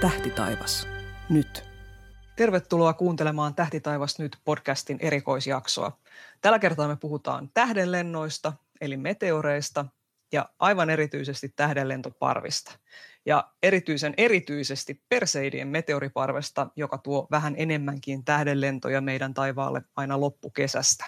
[0.00, 0.88] Tähtitaivas.
[1.28, 1.64] Nyt.
[2.36, 5.98] Tervetuloa kuuntelemaan Tähtitaivas nyt podcastin erikoisjaksoa.
[6.40, 9.86] Tällä kertaa me puhutaan tähdenlennoista, eli meteoreista,
[10.32, 12.78] ja aivan erityisesti tähdenlentoparvista.
[13.26, 21.06] Ja erityisen erityisesti Perseidien meteoriparvesta, joka tuo vähän enemmänkin tähdenlentoja meidän taivaalle aina loppukesästä.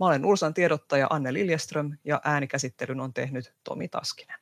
[0.00, 4.41] Mä olen Ursan tiedottaja Anne Liljeström ja äänikäsittelyn on tehnyt Tomi Taskinen.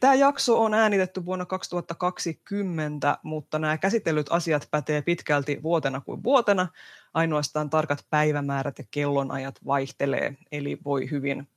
[0.00, 6.68] Tämä jakso on äänitetty vuonna 2020, mutta nämä käsitellyt asiat pätee pitkälti vuotena kuin vuotena.
[7.14, 11.48] Ainoastaan tarkat päivämäärät ja kellonajat vaihtelee, eli voi hyvin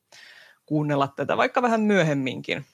[0.66, 2.66] kuunnella tätä vaikka vähän myöhemminkin.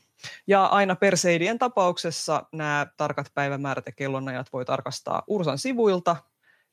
[0.47, 6.15] Ja aina Perseidien tapauksessa nämä tarkat päivämäärät ja kellonajat voi tarkastaa Ursan sivuilta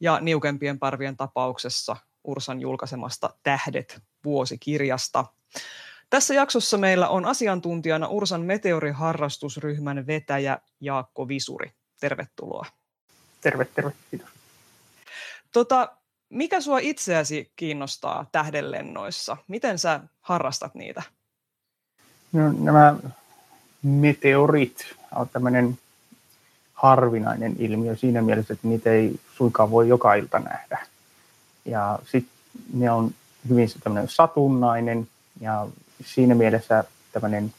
[0.01, 5.25] ja niukempien parvien tapauksessa Ursan julkaisemasta Tähdet vuosikirjasta.
[6.13, 11.73] Tässä jaksossa meillä on asiantuntijana Ursan meteoriharrastusryhmän vetäjä Jaakko Visuri.
[12.01, 12.67] Tervetuloa.
[13.41, 14.29] Terve, terve, kiitos.
[15.53, 15.89] Tota,
[16.29, 19.37] mikä sua itseäsi kiinnostaa tähdenlennoissa?
[19.49, 21.03] Miten sä harrastat niitä?
[22.33, 22.97] No, nämä
[23.83, 25.79] meteorit on tämmöinen
[26.73, 30.87] harvinainen ilmiö siinä mielessä, että niitä ei suinkaan voi joka ilta nähdä.
[31.65, 32.35] Ja sitten
[32.75, 33.11] ne on
[33.49, 35.09] hyvin tämmöinen satunnainen
[35.41, 35.67] ja
[36.05, 37.55] siinä mielessä tämmöinen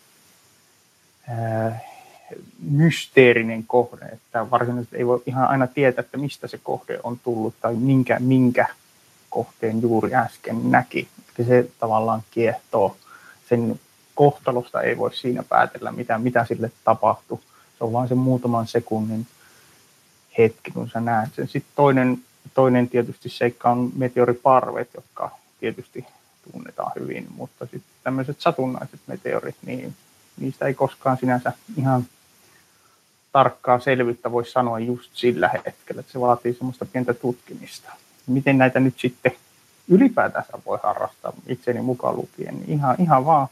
[2.59, 7.53] mysteerinen kohde, että varsinaisesti ei voi ihan aina tietää, että mistä se kohde on tullut
[7.61, 8.67] tai minkä, minkä
[9.29, 11.07] kohteen juuri äsken näki.
[11.37, 12.97] Eli se tavallaan kiehtoo.
[13.49, 13.79] Sen
[14.15, 17.41] kohtalosta ei voi siinä päätellä, mitä, mitä sille tapahtuu.
[17.77, 19.27] Se on vain se muutaman sekunnin
[20.37, 21.47] hetki, kun sä näet sen.
[21.47, 22.17] Sitten toinen,
[22.53, 26.05] toinen tietysti seikka on meteoriparvet, jotka tietysti
[26.51, 29.95] tunnetaan hyvin, mutta sitten tämmöiset satunnaiset meteorit, niin
[30.39, 32.05] niistä ei koskaan sinänsä ihan
[33.31, 37.93] tarkkaa selvyyttä voi sanoa just sillä hetkellä, että se vaatii semmoista pientä tutkimista.
[38.27, 39.31] Miten näitä nyt sitten
[39.87, 43.47] ylipäätänsä voi harrastaa itseni mukaan lukien, niin ihan, ihan vaan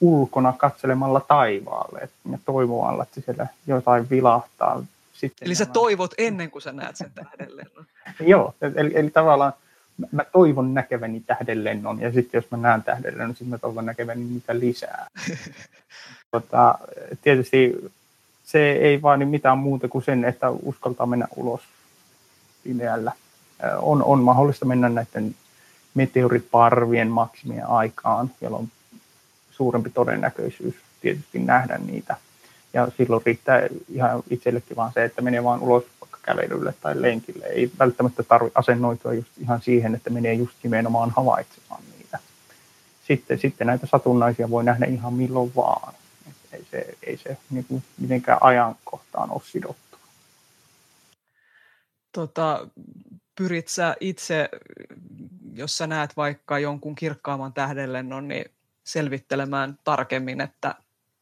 [0.00, 4.84] ulkona katselemalla taivaalle ja toivoalla, että siellä jotain vilahtaa.
[5.12, 5.72] Sitten eli sä nämä...
[5.72, 7.86] toivot ennen kuin sä näet sen tähdenlennon.
[8.20, 9.52] Joo, eli, eli tavallaan
[10.12, 14.58] mä toivon näkeväni tähdenlennon, ja sitten jos mä näen tähdenlennon, sitten mä toivon näkeväni niitä
[14.58, 15.06] lisää.
[16.30, 16.78] tota,
[17.22, 17.92] tietysti
[18.44, 21.60] se ei vaadi mitään muuta kuin sen, että uskaltaa mennä ulos
[22.64, 23.12] pimeällä.
[23.78, 25.34] On, on mahdollista mennä näiden
[25.94, 28.68] meteoriparvien maksimien aikaan, jolloin on
[29.50, 32.16] suurempi todennäköisyys tietysti nähdä niitä.
[32.72, 35.84] Ja silloin riittää ihan itsellekin vaan se, että menee vaan ulos
[36.22, 37.46] kävelylle tai lenkille.
[37.46, 42.18] Ei välttämättä tarvitse asennoitua just ihan siihen, että menee just nimenomaan havaitsemaan niitä.
[43.06, 45.94] Sitten, sitten näitä satunnaisia voi nähdä ihan milloin vaan.
[46.52, 49.98] ei se, ei se niin kuin mitenkään ajankohtaan ole sidottu.
[52.12, 52.68] Tota,
[53.38, 54.48] pyrit sä itse,
[55.52, 58.44] jos sä näet vaikka jonkun kirkkaamman tähdenlennon, niin
[58.84, 60.74] selvittelemään tarkemmin, että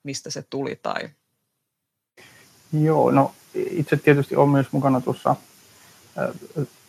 [0.02, 1.08] mistä se tuli tai
[2.72, 5.36] Joo, no itse tietysti olen myös mukana tuossa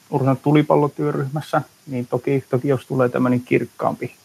[0.10, 4.16] Ursan tulipallotyöryhmässä, niin toki, toki jos tulee tämmöinen kirkkaampi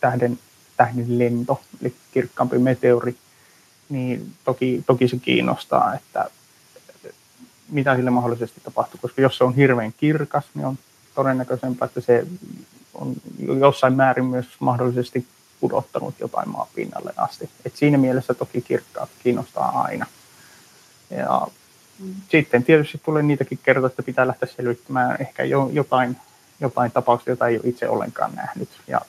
[0.00, 0.38] tähden,
[0.76, 3.16] tähden lento, eli kirkkaampi meteori,
[3.88, 6.30] niin toki, toki se kiinnostaa, että
[7.68, 10.78] mitä sille mahdollisesti tapahtuu, koska jos se on hirveän kirkas, niin on
[11.14, 12.26] todennäköisempää, että se
[12.94, 13.14] on
[13.58, 15.26] jossain määrin myös mahdollisesti
[15.60, 17.50] pudottanut jotain maapinnalle asti.
[17.64, 20.06] Et siinä mielessä toki kirkkaat kiinnostaa aina.
[21.16, 21.46] Ja
[22.28, 26.16] sitten tietysti tulee niitäkin kertoa, että pitää lähteä selvittämään ehkä jo, jotain,
[26.60, 28.68] jotain tapauksia, jota ei ole itse ollenkaan nähnyt.
[28.86, 29.00] Ja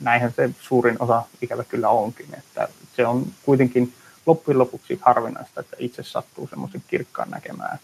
[0.00, 3.92] näinhän se suurin osa ikävä kyllä onkin, että se on kuitenkin
[4.26, 7.78] loppujen lopuksi harvinaista, että itse sattuu semmoisen kirkkaan näkemään.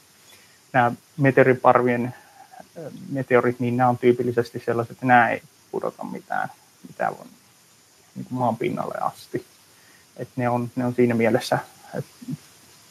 [0.73, 2.15] Nämä meteoriparvien
[3.11, 6.49] meteorit, niin nämä on tyypillisesti sellaiset, että nämä ei pudota mitään,
[6.89, 7.15] mitään
[8.15, 9.45] niin kuin maan pinnalle asti.
[10.17, 11.59] Et ne, on, ne on siinä mielessä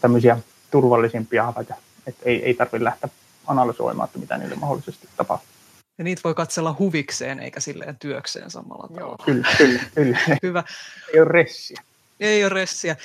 [0.01, 0.37] tämmöisiä
[0.71, 1.75] turvallisimpia havaita.
[2.07, 3.09] Että ei, ei tarvitse lähteä
[3.47, 5.57] analysoimaan, että mitä niille mahdollisesti tapahtuu.
[5.97, 9.07] Ja niitä voi katsella huvikseen eikä silleen työkseen samalla tavalla.
[9.07, 10.19] Joo, kyllä, kyllä, kyllä.
[10.43, 10.63] Hyvä.
[11.13, 11.81] Ei ole ressiä.
[12.19, 12.95] Ei ole ressiä.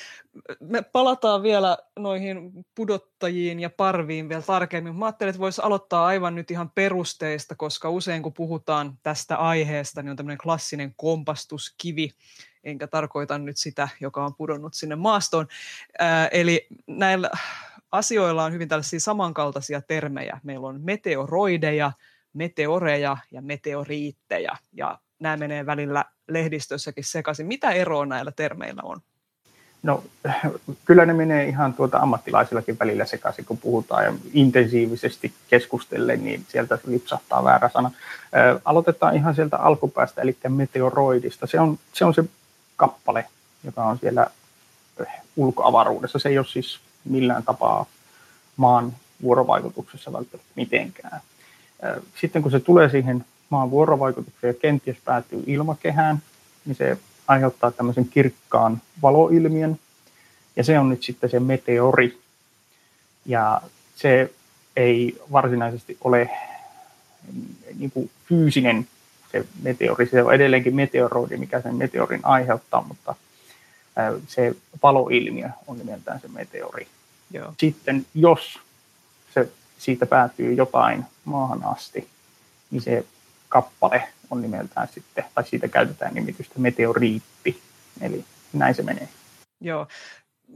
[0.59, 4.95] Me palataan vielä noihin pudottajiin ja parviin vielä tarkemmin.
[4.95, 10.01] Mä ajattelin, että voisi aloittaa aivan nyt ihan perusteista, koska usein kun puhutaan tästä aiheesta,
[10.01, 12.09] niin on tämmöinen klassinen kompastuskivi,
[12.63, 15.47] enkä tarkoita nyt sitä, joka on pudonnut sinne maastoon.
[16.31, 17.29] Eli näillä
[17.91, 20.39] asioilla on hyvin tällaisia samankaltaisia termejä.
[20.43, 21.91] Meillä on meteoroideja,
[22.33, 27.47] meteoreja ja meteoriitteja, ja nämä menee välillä lehdistössäkin sekaisin.
[27.47, 29.01] Mitä eroa näillä termeillä on?
[29.83, 30.03] No
[30.85, 36.77] kyllä ne menee ihan tuota ammattilaisillakin välillä sekaisin, kun puhutaan ja intensiivisesti keskustellen, niin sieltä
[36.87, 37.91] lipsahtaa väärä sana.
[38.65, 41.47] Aloitetaan ihan sieltä alkupäästä, eli meteoroidista.
[41.47, 42.23] Se on, se on se
[42.75, 43.25] kappale,
[43.63, 44.27] joka on siellä
[45.35, 46.19] ulkoavaruudessa.
[46.19, 47.85] Se ei ole siis millään tapaa
[48.57, 51.21] maan vuorovaikutuksessa välttämättä mitenkään.
[52.21, 56.21] Sitten kun se tulee siihen maan vuorovaikutukseen ja kenties päätyy ilmakehään,
[56.65, 56.97] niin se
[57.27, 59.79] aiheuttaa tämmöisen kirkkaan valoilmiön,
[60.55, 62.19] ja se on nyt sitten se meteori.
[63.25, 63.61] Ja
[63.95, 64.33] se
[64.75, 66.29] ei varsinaisesti ole
[67.77, 68.87] niin kuin fyysinen
[69.33, 73.15] se meteori, se on edelleenkin meteoroidi, mikä sen meteorin aiheuttaa, mutta
[74.27, 76.87] se valoilmiö on nimeltään se meteori.
[77.31, 77.53] Joo.
[77.59, 78.59] Sitten jos
[79.33, 82.07] se siitä päätyy jotain maahan asti,
[82.71, 83.05] niin se
[83.49, 87.61] kappale on nimeltään sitten, tai siitä käytetään nimitystä meteoriitti,
[88.01, 89.09] eli näin se menee.
[89.61, 89.87] Joo,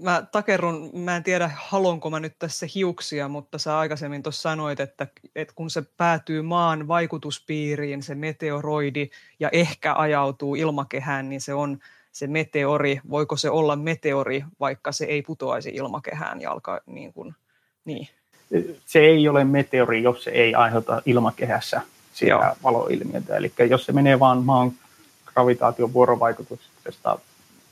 [0.01, 4.79] mä takerun, mä en tiedä halonko mä nyt tässä hiuksia, mutta sä aikaisemmin tuossa sanoit,
[4.79, 9.09] että, että kun se päätyy maan vaikutuspiiriin, se meteoroidi,
[9.39, 11.79] ja ehkä ajautuu ilmakehään, niin se on
[12.11, 13.01] se meteori.
[13.09, 17.35] Voiko se olla meteori, vaikka se ei putoaisi ilmakehään ja alkaa niin kuin,
[17.85, 18.07] niin?
[18.85, 21.81] Se ei ole meteori, jos se ei aiheuta ilmakehässä
[22.13, 22.55] sitä Joo.
[22.63, 23.35] valoilmiötä.
[23.35, 24.71] Eli jos se menee vaan maan
[25.25, 27.19] gravitaation vuorovaikutuksesta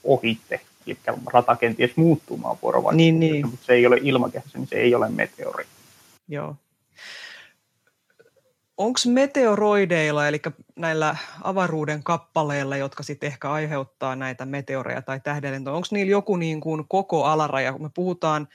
[0.03, 0.97] ohitte, eli
[1.33, 3.49] rata kenties muuttuu maan vuorovaikutuksesta, niin, niin.
[3.49, 5.65] mutta se ei ole ilmakehässä, niin se ei ole meteori.
[6.27, 6.55] Joo.
[8.77, 10.41] Onko meteoroideilla, eli
[10.75, 16.61] näillä avaruuden kappaleilla, jotka sitten ehkä aiheuttaa näitä meteoreja tai tähdenlentoja, onko niillä joku niin
[16.61, 18.47] kuin koko alaraja, kun me puhutaan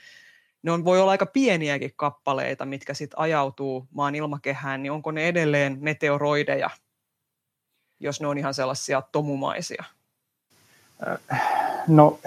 [0.63, 5.27] ne on, voi olla aika pieniäkin kappaleita, mitkä sitten ajautuu maan ilmakehään, niin onko ne
[5.27, 6.69] edelleen meteoroideja,
[7.99, 9.83] jos ne on ihan sellaisia tomumaisia?
[11.07, 11.41] Äh,
[11.87, 12.19] no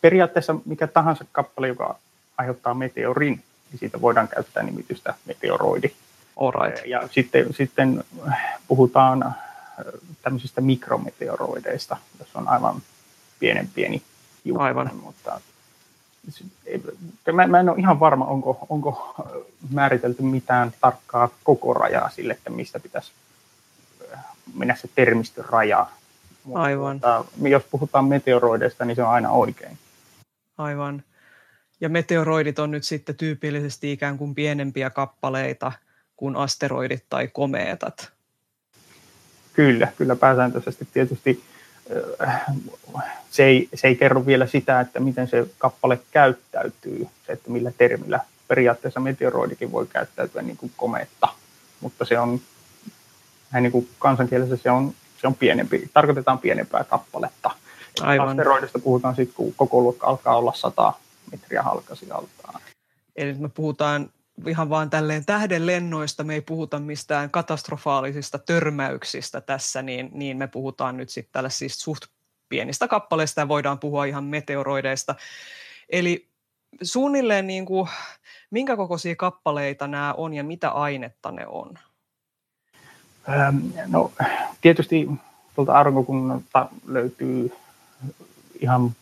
[0.00, 1.98] periaatteessa mikä tahansa kappale, joka
[2.36, 5.92] aiheuttaa meteorin, niin siitä voidaan käyttää nimitystä meteoroidi.
[6.40, 6.78] Alright.
[6.78, 8.04] Äh, ja sitten, sitten
[8.68, 9.34] puhutaan äh,
[10.22, 12.82] tämmöisistä mikrometeoroideista, jos on aivan
[13.38, 14.02] pienen pieni
[14.44, 14.90] juttu, aivan.
[15.02, 15.40] mutta
[17.32, 19.14] mä, mä en ole ihan varma, onko, onko
[19.70, 23.12] määritelty mitään tarkkaa koko rajaa sille, että mistä pitäisi
[24.14, 24.24] äh,
[24.54, 25.86] mennä se termistön raja.
[26.54, 26.96] Aivan.
[26.96, 29.78] Mutta, jos puhutaan meteoroideista, niin se on aina oikein.
[30.58, 31.02] Aivan.
[31.80, 35.72] Ja meteoroidit on nyt sitten tyypillisesti ikään kuin pienempiä kappaleita
[36.16, 38.12] kuin asteroidit tai komeetat.
[39.52, 41.44] Kyllä, kyllä pääsääntöisesti tietysti
[43.30, 47.72] se ei, se ei kerro vielä sitä, että miten se kappale käyttäytyy, se, että millä
[47.78, 48.20] termillä.
[48.48, 51.28] Periaatteessa meteoroidikin voi käyttäytyä niin kuin kometta,
[51.80, 52.40] mutta se on,
[53.52, 54.94] näin niin kuin kansankielessä se on,
[55.24, 57.50] se on pienempi, tarkoitetaan pienempää kappaletta.
[58.02, 58.28] Aivan.
[58.28, 60.92] Asteroidista puhutaan sitten, kun koko luokka alkaa olla 100
[61.32, 62.60] metriä halkasijaltaan.
[63.16, 64.10] Eli me puhutaan
[64.46, 70.46] ihan vaan tälleen tähden lennoista, me ei puhuta mistään katastrofaalisista törmäyksistä tässä, niin, niin me
[70.46, 72.04] puhutaan nyt sitten tällaisista suht
[72.48, 75.14] pienistä kappaleista ja voidaan puhua ihan meteoroideista.
[75.88, 76.28] Eli
[76.82, 77.88] suunnilleen niin kuin,
[78.50, 81.78] minkä kokoisia kappaleita nämä on ja mitä ainetta ne on?
[83.28, 83.56] Ähm,
[83.86, 84.12] no
[84.60, 85.08] tietysti
[85.54, 87.52] tuolta aurinkokunnalta löytyy
[88.60, 88.92] ihan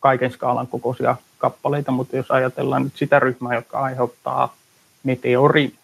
[0.00, 4.54] kaiken skaalan kokoisia kappaleita, mutta jos ajatellaan nyt sitä ryhmää, jotka aiheuttaa
[5.02, 5.74] meteori,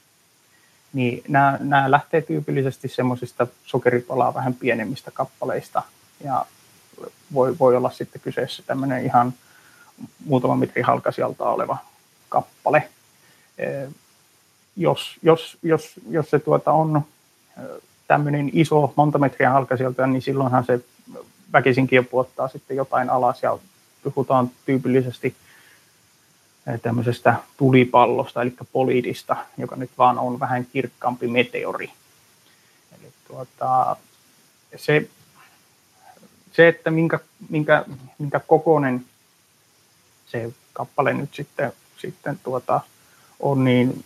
[0.92, 5.82] niin nämä, nämä lähtee tyypillisesti semmoisista sokeripalaa vähän pienemmistä kappaleista
[6.24, 6.46] ja
[7.34, 9.34] voi, voi olla sitten kyseessä tämmöinen ihan
[10.24, 11.78] muutama metri halkasijalta oleva
[12.28, 12.88] kappale.
[14.76, 17.02] Jos, jos, jos, jos se tuota on
[18.08, 20.80] tämmöinen iso, monta metriä halkasijalta, niin silloinhan se
[21.52, 23.58] väkisinkin puottaa sitten jotain alas ja
[24.14, 25.34] puhutaan tyypillisesti
[26.82, 31.92] tämmöisestä tulipallosta, eli polidista, joka nyt vaan on vähän kirkkaampi meteori.
[32.92, 33.96] Eli tuota,
[34.76, 35.08] se,
[36.52, 37.84] se, että minkä, minkä,
[38.18, 39.04] minkä kokoinen
[40.26, 42.80] se kappale nyt sitten, sitten tuota,
[43.40, 44.04] on, niin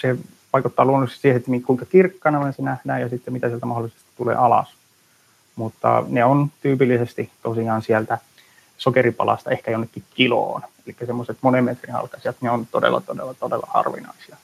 [0.00, 0.16] se
[0.52, 4.74] vaikuttaa luonnollisesti siihen, että kuinka kirkkana se nähdään ja sitten mitä sieltä mahdollisesti tulee alas.
[5.56, 8.18] Mutta ne on tyypillisesti tosiaan sieltä
[8.78, 10.62] sokeripalasta ehkä jonnekin kiloon.
[10.86, 14.36] Eli semmoiset monen metrin halkaisijat, ne on todella, todella, todella harvinaisia.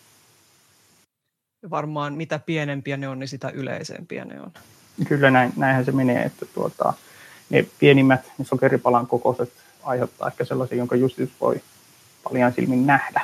[1.70, 4.52] Varmaan mitä pienempiä ne on, niin sitä yleisempiä ne on.
[5.08, 6.92] Kyllä näin, näinhän se menee, että tuota,
[7.50, 11.60] ne pienimmät ne sokeripalan kokoiset aiheuttaa ehkä sellaisia, jonka just voi
[12.25, 13.20] paljon silmin nähdä.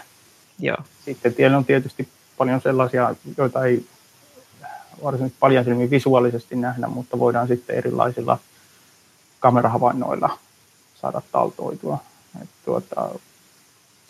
[0.58, 0.76] Joo.
[1.04, 3.86] Sitten tiellä on tietysti paljon sellaisia, joita ei
[5.02, 8.38] varsinaisesti paljon silmin visuaalisesti nähdä, mutta voidaan sitten erilaisilla
[9.40, 10.38] kamerahavainnoilla
[10.94, 11.98] saada taltoitua.
[12.42, 13.08] Et tuota,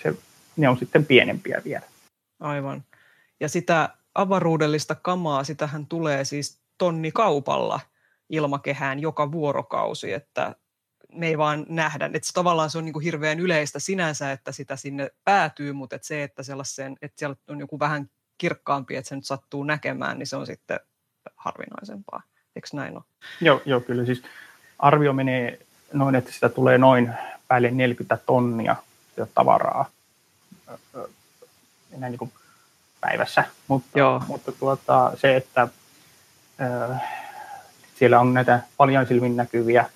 [0.03, 0.15] se,
[0.57, 1.87] ne on sitten pienempiä vielä.
[2.41, 2.85] Aivan.
[3.41, 7.81] Ja sitä avaruudellista kamaa, sitähän tulee siis tonni kaupalla
[8.31, 10.55] ilmakehään joka vuorokausi, että
[11.13, 14.53] me ei vaan nähdä, että se tavallaan se on niin kuin hirveän yleistä sinänsä, että
[14.53, 19.09] sitä sinne päätyy, mutta että se, että, sellaisen, että siellä on joku vähän kirkkaampi, että
[19.09, 20.81] se nyt sattuu näkemään, niin se on sitten
[21.37, 22.23] harvinaisempaa.
[22.57, 23.03] Eikö näin ole?
[23.41, 24.05] Joo, joo kyllä.
[24.05, 24.23] Siis
[24.79, 25.59] arvio menee
[25.93, 27.13] noin, että sitä tulee noin
[27.49, 28.77] päälle 40 tonnia
[29.35, 29.91] tavaraa
[31.97, 32.33] näin niin kuin
[33.01, 33.45] päivässä.
[33.69, 34.23] Mutta, joo.
[34.29, 35.69] mutta tuota, se, että
[37.95, 39.91] siellä on näitä paljon silmin näkyviä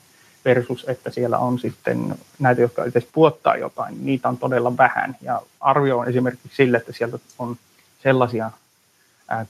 [0.47, 5.17] versus, että siellä on sitten näitä, jotka edes puottaa jotain, niin niitä on todella vähän.
[5.23, 7.57] Ja arvio on esimerkiksi sille, että sieltä on
[8.03, 8.50] sellaisia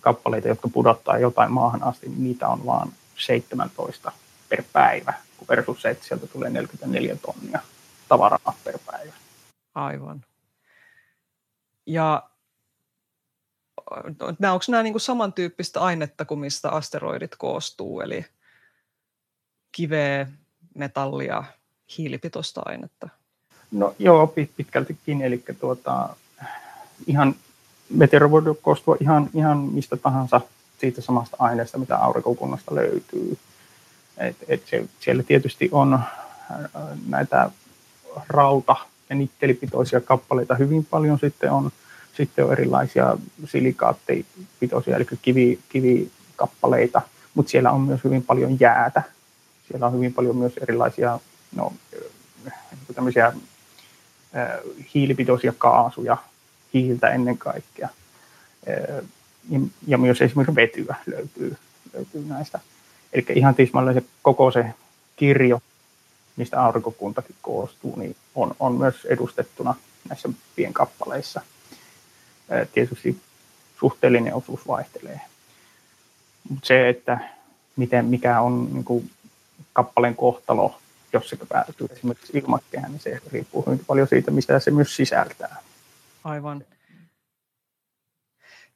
[0.01, 4.13] kappaleita, jotka pudottaa jotain maahan asti, niin niitä on vain 17
[4.49, 5.15] per päivä,
[5.49, 7.61] versus se, että sieltä tulee 44 tonnia
[8.09, 9.13] tavaraa per päivä.
[9.75, 10.25] Aivan.
[11.87, 12.31] Ja
[14.39, 18.27] nämä, onko nämä niin kuin samantyyppistä ainetta kuin mistä asteroidit koostuu, eli
[19.73, 20.27] kiveä,
[20.77, 21.45] metallia,
[21.99, 23.09] hiilipitoista ainetta?
[23.71, 26.09] No joo, pitkältikin, eli tuota,
[27.07, 27.35] ihan
[27.91, 30.41] meteoro voi koostua ihan, ihan mistä tahansa
[30.79, 33.39] siitä samasta aineesta, mitä aurinkokunnasta löytyy.
[34.19, 36.01] Et, et se, siellä tietysti on äh,
[37.09, 37.51] näitä
[38.29, 41.71] rauta- ja nikkelipitoisia kappaleita hyvin paljon, sitten on,
[42.17, 47.03] sitten on erilaisia silikaattipitoisia, eli kivi, kivikappaleita,
[47.35, 49.03] mutta siellä on myös hyvin paljon jäätä.
[49.69, 51.21] Siellä on hyvin paljon myös erilaisia
[51.57, 51.73] no,
[52.95, 53.35] tämmöisiä, äh,
[54.95, 56.17] hiilipitoisia kaasuja,
[56.75, 57.89] hiiltä ennen kaikkea.
[59.87, 61.57] Ja myös esimerkiksi vetyä löytyy,
[61.95, 62.61] löytyy näistä.
[63.13, 64.67] Eli ihan tismalleen se koko se
[65.17, 65.61] kirjo,
[66.37, 69.75] mistä aurinkokuntakin koostuu, niin on, on myös edustettuna
[70.09, 71.41] näissä pienkappaleissa.
[72.73, 73.21] Tietysti
[73.81, 75.21] suhteellinen osuus vaihtelee.
[76.49, 77.19] Mutta se, että
[77.77, 79.11] miten, mikä on niin kuin,
[79.77, 80.79] kappaleen kohtalo,
[81.13, 85.57] jos se päätyy esimerkiksi ilmakehään, niin se riippuu hyvin paljon siitä, mitä se myös sisältää.
[86.25, 86.65] Aivan.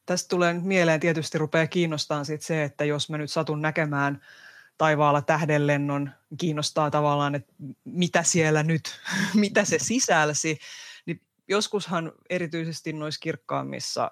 [0.07, 4.21] Tästä tulee nyt mieleen, tietysti rupeaa kiinnostamaan sit se, että jos mä nyt satun näkemään
[4.78, 7.52] taivaalla tähdenlennon, kiinnostaa tavallaan, että
[7.85, 9.00] mitä siellä nyt,
[9.35, 10.59] mitä se sisälsi,
[11.07, 14.11] niin joskushan erityisesti noissa kirkkaammissa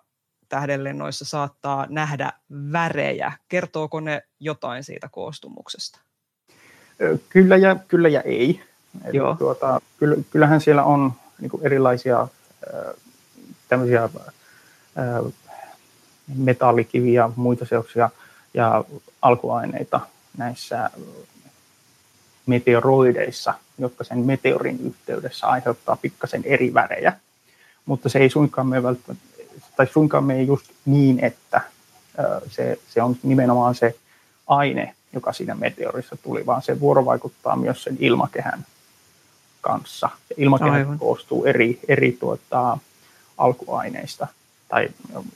[0.48, 2.32] tähdenlennoissa saattaa nähdä
[2.72, 3.32] värejä.
[3.48, 6.07] Kertooko ne jotain siitä koostumuksesta?
[7.28, 8.60] Kyllä ja, kyllä ja ei.
[9.12, 9.34] Joo.
[9.34, 9.80] tuota,
[10.30, 12.28] kyllähän siellä on niin erilaisia
[13.68, 14.08] tämmöisiä
[16.36, 18.10] metallikiviä ja muita seoksia
[18.54, 18.84] ja
[19.22, 20.00] alkuaineita
[20.36, 20.90] näissä
[22.46, 27.12] meteoroideissa, jotka sen meteorin yhteydessä aiheuttaa pikkasen eri värejä.
[27.86, 29.28] Mutta se ei suinkaan mene välttämättä,
[29.76, 31.60] tai suinkaan mene just niin, että
[32.50, 33.94] se, se on nimenomaan se
[34.46, 38.66] aine, joka siinä meteorissa tuli, vaan se vuorovaikuttaa myös sen ilmakehän
[39.60, 40.08] kanssa.
[40.30, 40.98] Ja ilmakehän Aivan.
[40.98, 42.78] koostuu eri, eri tuota,
[43.38, 44.26] alkuaineista
[44.68, 44.88] tai,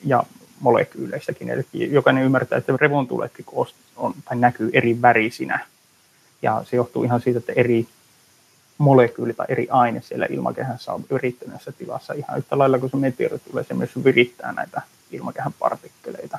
[0.04, 0.22] ja
[0.60, 1.50] molekyyleistäkin.
[1.50, 3.46] Eli jokainen ymmärtää, että revontuletkin
[3.96, 5.66] on, tai näkyy eri värisinä.
[6.42, 7.88] Ja se johtuu ihan siitä, että eri
[8.78, 13.38] molekyyli tai eri aine siellä ilmakehässä on virittyneessä tilassa ihan yhtä lailla kuin se meteori
[13.38, 16.38] tulee, se myös virittää näitä ilmakehän partikkeleita.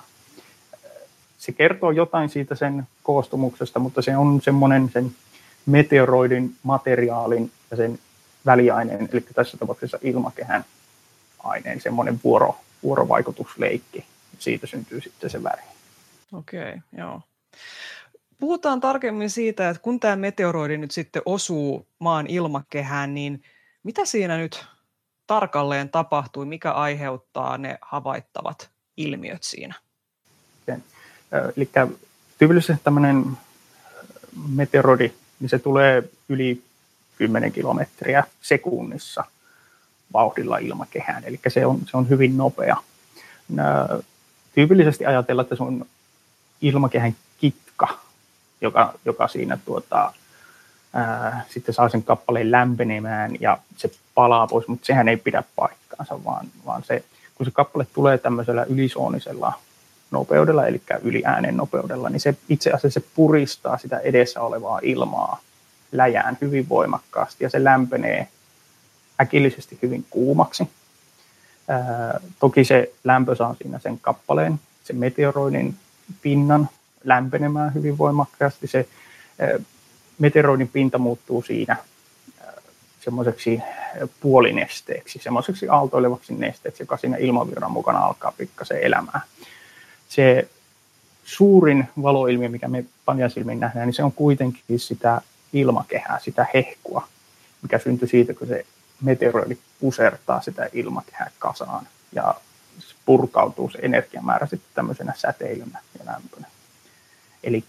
[1.43, 5.12] Se kertoo jotain siitä sen koostumuksesta, mutta se on semmoinen sen
[5.65, 8.00] meteoroidin materiaalin ja sen
[8.45, 10.65] väliaineen, eli tässä tapauksessa ilmakehän
[11.39, 14.05] aineen semmoinen vuoro, vuorovaikutusleikki.
[14.39, 15.62] Siitä syntyy sitten se väri.
[16.33, 17.21] Okei, okay, joo.
[18.39, 23.43] Puhutaan tarkemmin siitä, että kun tämä meteoroidi nyt sitten osuu maan ilmakehään, niin
[23.83, 24.65] mitä siinä nyt
[25.27, 29.75] tarkalleen tapahtui, mikä aiheuttaa ne havaittavat ilmiöt siinä?
[31.58, 31.70] Eli
[32.38, 33.25] tyypillisesti tämmöinen
[34.50, 36.63] meteoroidi, niin se tulee yli
[37.18, 39.24] 10 kilometriä sekunnissa
[40.13, 42.78] vauhdilla ilmakehään, eli se on, se on hyvin nopea.
[44.56, 45.86] Tyypillisesti ajatellaan, että se on
[46.62, 48.00] ilmakehän kitka,
[48.62, 50.13] joka, joka siinä tuota,
[50.94, 56.24] ää, sitten saa sen kappaleen lämpenemään ja se palaa pois, mutta sehän ei pidä paikkaansa,
[56.24, 57.04] vaan, vaan se,
[57.36, 59.54] kun se kappale tulee tämmöisellä ylisoonisella
[60.13, 65.39] nopeudella, eli yliäänen nopeudella, niin se itse asiassa se puristaa sitä edessä olevaa ilmaa
[65.91, 68.27] läjään hyvin voimakkaasti ja se lämpenee
[69.22, 70.70] äkillisesti hyvin kuumaksi.
[71.67, 75.75] Ää, toki se lämpö saa siinä sen kappaleen, sen meteoroidin
[76.22, 76.70] pinnan
[77.03, 78.67] lämpenemään hyvin voimakkaasti.
[78.67, 78.88] Se
[79.39, 79.60] ää,
[80.20, 81.77] meteoroidin pinta muuttuu siinä
[83.03, 83.62] semmoiseksi
[84.20, 89.22] puolinesteeksi, semmoiseksi aaltoilevaksi nesteeksi, joka siinä ilmavirran mukana alkaa pikkasen elämään.
[90.15, 90.48] Se
[91.24, 95.22] suurin valoilmiö, mikä me panjasilmiin nähdään, niin se on kuitenkin sitä
[95.53, 97.08] ilmakehää, sitä hehkua,
[97.62, 98.65] mikä syntyy siitä, kun se
[99.01, 102.36] meteoroidi pusertaa sitä ilmakehää kasaan ja
[103.05, 106.48] purkautuu se energiamäärä sitten tämmöisenä säteilynä ja lämpönä.
[107.43, 107.63] Eli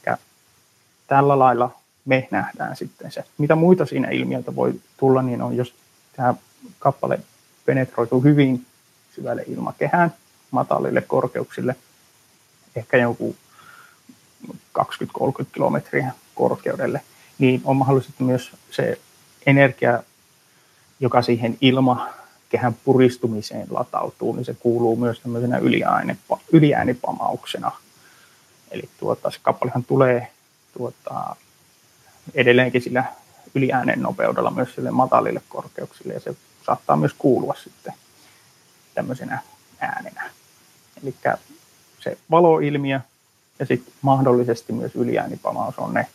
[1.06, 3.24] tällä lailla me nähdään sitten se.
[3.38, 5.74] Mitä muita siinä ilmiöitä voi tulla, niin on jos
[6.16, 6.34] tämä
[6.78, 7.20] kappale
[7.64, 8.66] penetroituu hyvin
[9.14, 10.14] syvälle ilmakehään,
[10.50, 11.76] matalille korkeuksille,
[12.76, 13.36] ehkä joku
[14.78, 14.84] 20-30
[15.52, 17.00] kilometriä korkeudelle,
[17.38, 19.00] niin on mahdollisesti myös se
[19.46, 20.02] energia,
[21.00, 25.60] joka siihen ilmakehän puristumiseen latautuu, niin se kuuluu myös tämmöisenä
[26.52, 27.72] yliäänipamauksena.
[28.70, 30.30] Eli tuota, se kappalehan tulee
[30.72, 31.36] tuota,
[32.34, 33.04] edelleenkin sillä
[33.54, 37.92] yliäänen nopeudella myös sille matalille korkeuksille ja se saattaa myös kuulua sitten
[38.94, 39.38] tämmöisenä
[39.80, 40.30] äänenä.
[41.02, 41.14] Eli
[42.04, 43.00] se valoilmiö
[43.58, 46.06] ja sitten mahdollisesti myös yliäänipamaus on ne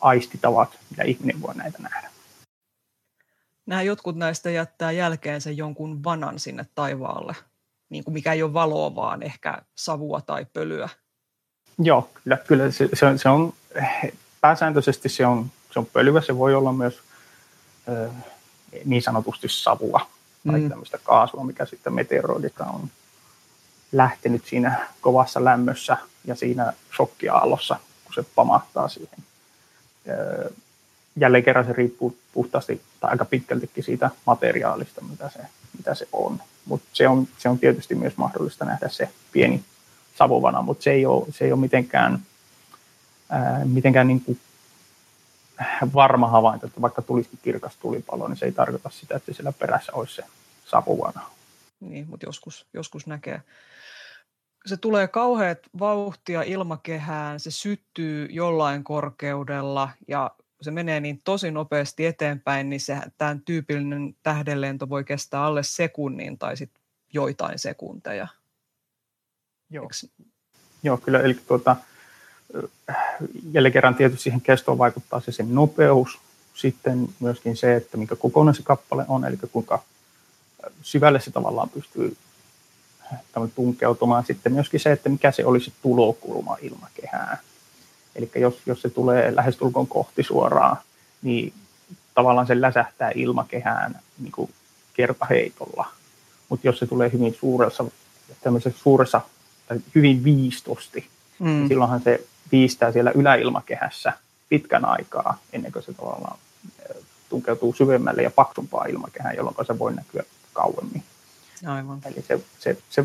[0.00, 2.10] aistitavat, mitä ihminen voi näitä nähdä.
[3.66, 7.36] Nämä jotkut näistä jättää jälkeensä jonkun vanan sinne taivaalle,
[7.88, 10.88] niin kuin mikä ei ole valoa, vaan ehkä savua tai pölyä.
[11.78, 13.52] Joo, kyllä, kyllä se, se, on, se on,
[14.40, 17.00] pääsääntöisesti se on, se on pölyä, se voi olla myös
[17.88, 18.08] ö,
[18.84, 20.06] niin sanotusti savua
[20.46, 20.68] tai mm.
[20.68, 22.90] tämmöistä kaasua, mikä sitten meteoroidista on
[23.92, 29.18] lähtenyt siinä kovassa lämmössä ja siinä shokkiaallossa, kun se pamahtaa siihen.
[31.16, 35.38] Jälleen kerran se riippuu puhtaasti tai aika pitkältikin siitä materiaalista, mitä se,
[35.78, 36.40] mitä se on.
[36.64, 39.64] Mutta se on, se on tietysti myös mahdollista nähdä se pieni
[40.18, 42.18] savuvana, mutta se ei ole, se ei ole mitenkään,
[43.30, 44.40] ää, mitenkään niin kuin
[45.94, 49.92] varma havainto, että vaikka tulisikin kirkas tulipallo, niin se ei tarkoita sitä, että siellä perässä
[49.94, 50.24] olisi se
[50.66, 51.30] savuvana.
[51.82, 53.42] Niin, mutta joskus, joskus näkee
[54.66, 60.30] se tulee kauheat vauhtia ilmakehään, se syttyy jollain korkeudella ja
[60.62, 66.38] se menee niin tosi nopeasti eteenpäin, niin se, tämän tyypillinen tähdenlento voi kestää alle sekunnin
[66.38, 68.28] tai sitten joitain sekunteja.
[69.70, 70.06] Joo, Eks?
[70.82, 71.20] Joo kyllä.
[71.20, 71.76] Eli tuota,
[73.52, 76.18] jälleen kerran tietysti siihen kestoon vaikuttaa se sen nopeus,
[76.54, 79.82] sitten myöskin se, että mikä kokonainen se kappale on, eli kuinka
[80.82, 82.16] syvälle se tavallaan pystyy
[83.54, 84.24] tunkeutumaan.
[84.24, 87.38] Sitten myöskin se, että mikä se olisi tulokulma ilmakehään.
[88.16, 90.76] Eli jos, jos se tulee lähestulkoon kohti suoraan,
[91.22, 91.52] niin
[92.14, 94.50] tavallaan se läsähtää ilmakehään niin kuin
[94.94, 95.86] kertaheitolla.
[96.48, 97.84] Mutta jos se tulee hyvin suuressa,
[98.76, 99.20] suuressa
[99.68, 101.06] tai hyvin viistosti,
[101.38, 101.46] mm.
[101.46, 104.12] niin silloinhan se viistää siellä yläilmakehässä
[104.48, 106.38] pitkän aikaa, ennen kuin se tavallaan
[107.28, 111.04] tunkeutuu syvemmälle ja paksumpaa ilmakehään, jolloin se voi näkyä kauemmin.
[111.66, 112.00] Aivan.
[112.04, 113.04] Eli se, se, se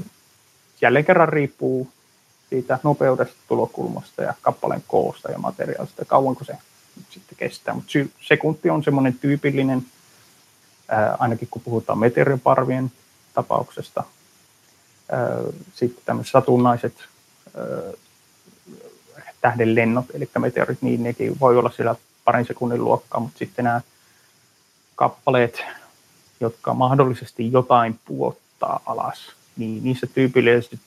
[0.81, 1.91] jälleen kerran riippuu
[2.49, 6.57] siitä nopeudesta, tulokulmasta ja kappaleen koosta ja materiaalista, kauanko se
[7.09, 7.73] sitten kestää.
[7.73, 7.91] Mutta
[8.27, 9.85] sekunti on semmoinen tyypillinen,
[10.87, 12.91] ää, ainakin kun puhutaan meteoriparvien
[13.33, 14.03] tapauksesta.
[15.11, 15.19] Ää,
[15.73, 16.93] sitten tämmöiset satunnaiset
[19.41, 23.81] tähdenlennot, eli meteorit, niin nekin voi olla siellä parin sekunnin luokkaa, mutta sitten nämä
[24.95, 25.63] kappaleet,
[26.39, 30.79] jotka mahdollisesti jotain puot, ottaa alas, niin niissä tyypillisesti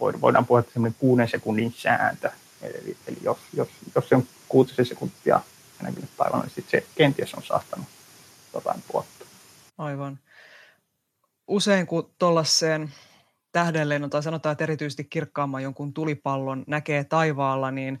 [0.00, 2.30] voidaan puhua semmoinen kuuden sekunnin sääntö.
[2.62, 5.40] Eli, eli jos, jos, jos se on kuutisen sekuntia
[5.82, 7.86] näkynyt taivaan, niin se kenties on saattanut
[8.54, 9.28] jotain tuottaa.
[9.78, 10.18] Aivan.
[11.46, 12.92] Usein kun tuollaiseen
[13.52, 18.00] tähdenlennon tai sanotaan, että erityisesti kirkkaamman jonkun tulipallon näkee taivaalla, niin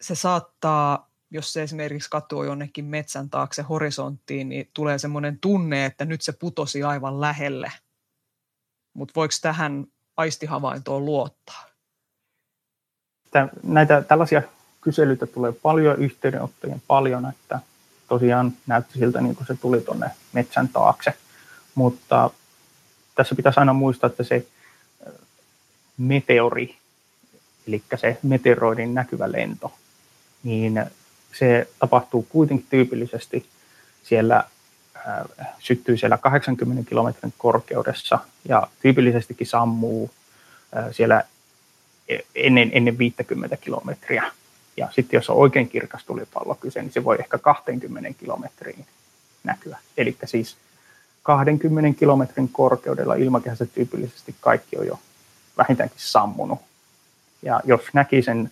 [0.00, 6.04] se saattaa, jos se esimerkiksi katsoo jonnekin metsän taakse horisonttiin, niin tulee semmoinen tunne, että
[6.04, 7.72] nyt se putosi aivan lähelle–
[8.98, 9.86] mutta voiko tähän
[10.16, 11.64] aistihavaintoon luottaa?
[13.62, 14.42] Näitä tällaisia
[14.80, 17.60] kyselyitä tulee paljon, yhteydenottoja paljon, että
[18.08, 21.14] tosiaan näytti siltä niin kuin se tuli tuonne metsän taakse,
[21.74, 22.30] mutta
[23.14, 24.46] tässä pitäisi aina muistaa, että se
[25.98, 26.76] meteori,
[27.68, 29.72] eli se meteoroidin näkyvä lento,
[30.42, 30.84] niin
[31.32, 33.46] se tapahtuu kuitenkin tyypillisesti
[34.02, 34.44] siellä
[35.58, 40.10] syttyy siellä 80 kilometrin korkeudessa ja tyypillisestikin sammuu
[40.92, 41.24] siellä
[42.08, 44.24] e, ennen, ennen 50 kilometriä.
[44.76, 48.86] Ja sitten jos on oikein kirkas tulipallo kyse, niin se voi ehkä 20 kilometriin
[49.44, 49.78] näkyä.
[49.96, 50.56] Eli siis
[51.22, 54.98] 20 kilometrin korkeudella ilmakehässä tyypillisesti kaikki on jo
[55.56, 56.58] vähintäänkin sammunut.
[57.42, 58.50] Ja jos näki sen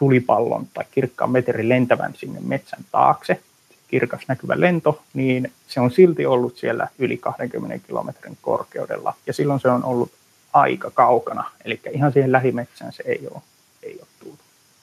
[0.00, 3.40] tulipallon tai kirkkaan meterin lentävän sinne metsän taakse,
[3.88, 9.14] kirkas näkyvä lento, niin se on silti ollut siellä yli 20 kilometrin korkeudella.
[9.26, 10.12] Ja silloin se on ollut
[10.52, 13.42] aika kaukana, eli ihan siihen lähimetsään se ei ole,
[13.82, 14.38] ei ole tullut.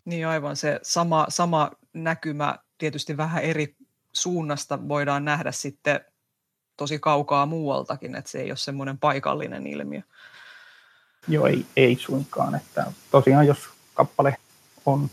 [0.05, 3.75] Niin aivan, se sama, sama näkymä tietysti vähän eri
[4.13, 5.99] suunnasta voidaan nähdä sitten
[6.77, 10.01] tosi kaukaa muualtakin, että se ei ole semmoinen paikallinen ilmiö.
[11.27, 12.55] Joo, ei, ei suinkaan.
[12.55, 14.37] Että tosiaan jos kappale
[14.87, 15.09] on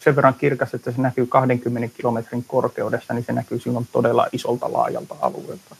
[0.00, 4.72] sen verran kirkas, että se näkyy 20 kilometrin korkeudessa, niin se näkyy silloin todella isolta
[4.72, 5.76] laajalta alueelta.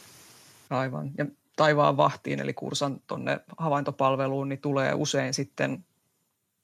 [0.69, 1.11] Aivan.
[1.17, 5.85] Ja taivaan vahtiin, eli kursan tuonne havaintopalveluun, niin tulee usein sitten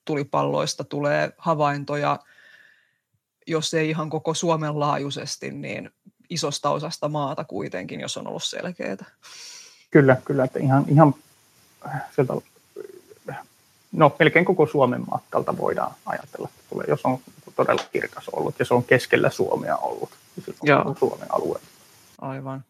[0.05, 2.19] tulipalloista tulee havaintoja,
[3.47, 5.91] jos ei ihan koko Suomen laajuisesti, niin
[6.29, 9.05] isosta osasta maata kuitenkin, jos on ollut selkeää.
[9.91, 11.15] Kyllä, kyllä, että ihan, ihan
[12.15, 12.33] sieltä,
[13.95, 17.19] no melkein koko Suomen matkalta voidaan ajatella, että tulee, jos on
[17.55, 20.81] todella kirkas ollut ja se on keskellä Suomea ollut, niin Joo.
[20.81, 21.59] on Suomen alue.
[22.21, 22.63] Aivan.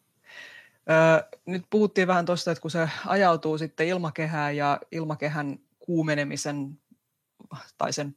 [0.90, 6.78] Öö, nyt puhuttiin vähän tuosta, että kun se ajautuu sitten ilmakehään ja ilmakehän kuumenemisen
[7.78, 8.16] tai sen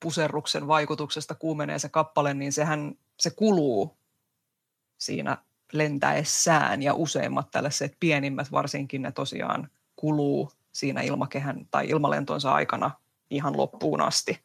[0.00, 3.96] puserruksen vaikutuksesta kuumenee se kappale, niin sehän se kuluu
[4.98, 5.38] siinä
[5.72, 12.90] lentäessään ja useimmat tällaiset pienimmät varsinkin ne tosiaan kuluu siinä ilmakehän tai ilmalentonsa aikana
[13.30, 14.40] ihan loppuun asti.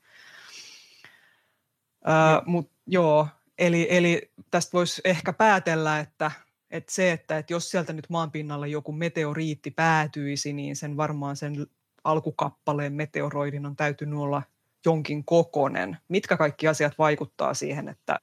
[2.08, 6.32] Öö, mut, joo, eli, eli tästä voisi ehkä päätellä, että,
[6.72, 11.68] että se, että, että jos sieltä nyt maanpinnalle joku meteoriitti päätyisi, niin sen varmaan sen
[12.04, 14.42] alkukappaleen meteoroidin on täytynyt olla
[14.86, 15.98] jonkin kokonen.
[16.08, 18.20] Mitkä kaikki asiat vaikuttaa siihen, että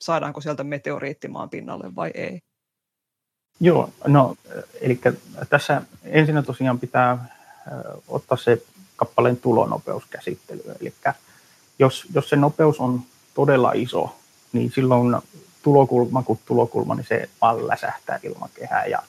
[0.00, 2.40] saadaanko sieltä meteoriitti maan pinnalle vai ei?
[3.60, 4.36] Joo, no
[4.80, 5.00] eli
[5.50, 7.34] tässä ensin tosiaan pitää
[8.08, 8.62] ottaa se
[8.96, 10.62] kappaleen tulonopeuskäsittely.
[10.80, 10.94] Eli
[11.78, 13.02] jos, jos se nopeus on
[13.34, 14.16] todella iso,
[14.52, 15.16] niin silloin
[15.62, 19.02] tulokulma kuin tulokulma, niin se vaan läsähtää ilmakehää ja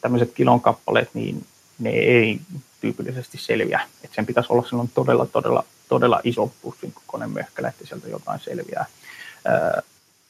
[0.00, 1.46] tämmöiset kilon kappaleet, niin
[1.78, 2.40] ne ei
[2.80, 3.80] tyypillisesti selviä.
[4.04, 8.40] Et sen pitäisi olla silloin todella, todella, todella iso pussin kokoinen möhkälä, että sieltä jotain
[8.40, 8.86] selviää.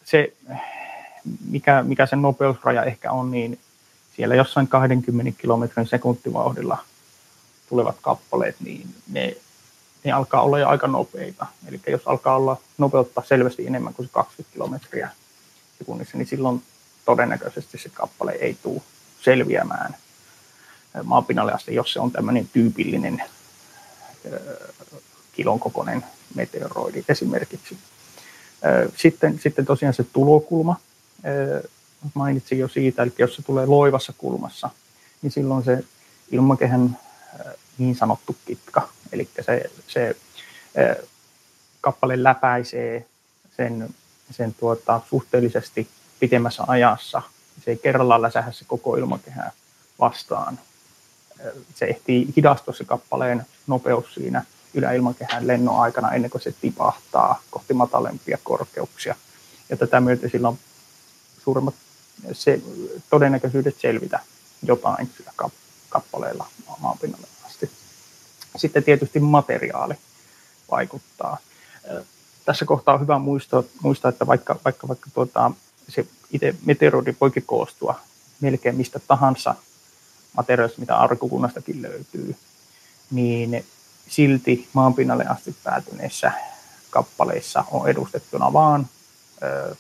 [0.04, 0.32] Se,
[1.50, 3.58] mikä, mikä sen nopeusraja ehkä on, niin
[4.16, 6.78] siellä jossain 20 kilometrin sekuntivauhdilla
[7.68, 9.36] tulevat kappaleet, niin ne,
[10.04, 11.46] ne alkaa olla jo aika nopeita.
[11.68, 15.10] Eli jos alkaa olla nopeutta selvästi enemmän kuin se 20 kilometriä
[15.78, 16.62] sekunnissa, niin silloin
[17.04, 18.82] todennäköisesti se kappale ei tule
[19.20, 19.96] selviämään
[21.04, 23.22] maapinnalle asti, jos se on tämmöinen tyypillinen
[25.32, 27.78] kilon kokoinen meteoroidi esimerkiksi.
[28.96, 30.76] Sitten, sitten tosiaan se tulokulma,
[32.14, 34.70] mainitsin jo siitä, eli jos se tulee loivassa kulmassa,
[35.22, 35.84] niin silloin se
[36.30, 36.98] ilmakehän
[37.78, 40.16] niin sanottu kitka, eli se, se
[41.80, 43.06] kappale läpäisee
[43.56, 43.88] sen,
[44.30, 45.88] sen tuota, suhteellisesti
[46.20, 47.22] pitemmässä ajassa.
[47.64, 49.52] Se ei kerrallaan läsähä se koko ilmakehää
[49.98, 50.58] vastaan.
[51.74, 57.74] Se ehtii hidastua se kappaleen nopeus siinä yläilmakehän lennon aikana ennen kuin se tipahtaa kohti
[57.74, 59.14] matalempia korkeuksia.
[59.68, 60.58] Ja tätä myötä sillä on
[61.46, 61.74] suuremmat
[62.32, 62.60] se,
[63.10, 64.20] todennäköisyydet selvitä
[64.62, 65.32] jotain sillä
[65.88, 66.46] kappaleella
[66.80, 67.70] maanpinnalle asti.
[68.56, 69.94] Sitten tietysti materiaali
[70.70, 71.38] vaikuttaa.
[72.44, 75.50] Tässä kohtaa on hyvä muistaa, muistaa että vaikka, vaikka, vaikka tuota,
[75.88, 78.00] se itse meteoroidi voikin koostua
[78.40, 79.54] melkein mistä tahansa
[80.36, 82.36] materiaalista, mitä arkukunnastakin löytyy,
[83.10, 83.66] niin
[84.08, 86.32] silti maanpinnalle asti päätyneissä
[86.90, 88.88] kappaleissa on edustettuna vaan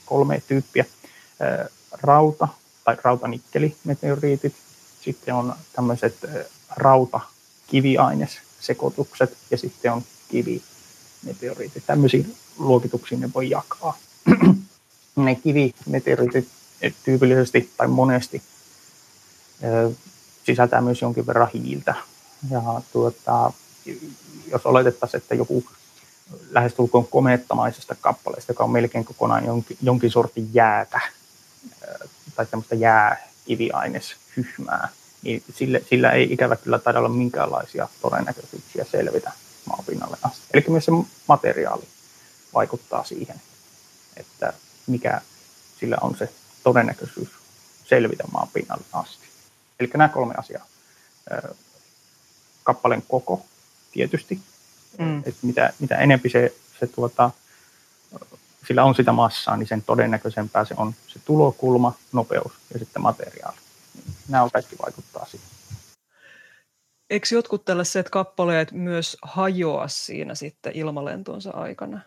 [0.04, 0.84] kolme tyyppiä.
[2.02, 2.48] Rauta
[2.84, 4.54] tai rautanikkelimeteoriitit,
[5.00, 6.16] sitten on tämmöiset
[6.76, 11.86] rauta-kiviainessekoitukset ja sitten on kivimeteoriitit.
[11.86, 13.96] Tämmöisiin luokituksiin ne voi jakaa.
[15.16, 16.48] ne kivimeteoriitit
[17.04, 18.42] tyypillisesti tai monesti
[20.44, 21.94] sisältää myös jonkin verran hiiltä.
[22.50, 23.52] Ja tuota,
[24.50, 25.64] jos oletettaisiin, että joku
[26.50, 31.00] lähestulkoon komeettamaisesta kappaleesta, joka on melkein kokonaan jonkin, jonkin sortin jäätä
[32.36, 34.88] tai tämmöistä jääkiviaineshyhmää,
[35.22, 39.32] niin sillä, sillä ei ikävä kyllä taida olla minkäänlaisia todennäköisyyksiä selvitä
[39.66, 40.46] maapinnalle asti.
[40.54, 40.92] Eli myös se
[41.28, 41.88] materiaali
[42.54, 43.40] vaikuttaa siihen,
[44.16, 44.52] että
[44.86, 45.20] mikä
[45.80, 47.28] sillä on se todennäköisyys
[47.84, 49.26] selvitä maapinnalle asti.
[49.80, 50.66] Eli nämä kolme asiaa.
[52.62, 53.46] Kappaleen koko,
[53.92, 54.40] tietysti.
[54.98, 55.22] Mm.
[55.26, 57.30] Et mitä, mitä enempi se, se tuota,
[58.66, 63.56] sillä on sitä massaa, niin sen todennäköisempää se on se tulokulma, nopeus ja sitten materiaali.
[64.28, 65.48] Nämä on kaikki vaikuttaa siihen.
[67.10, 72.00] Eikö jotkut tällaiset kappaleet myös hajoa siinä sitten ilmalentonsa aikana?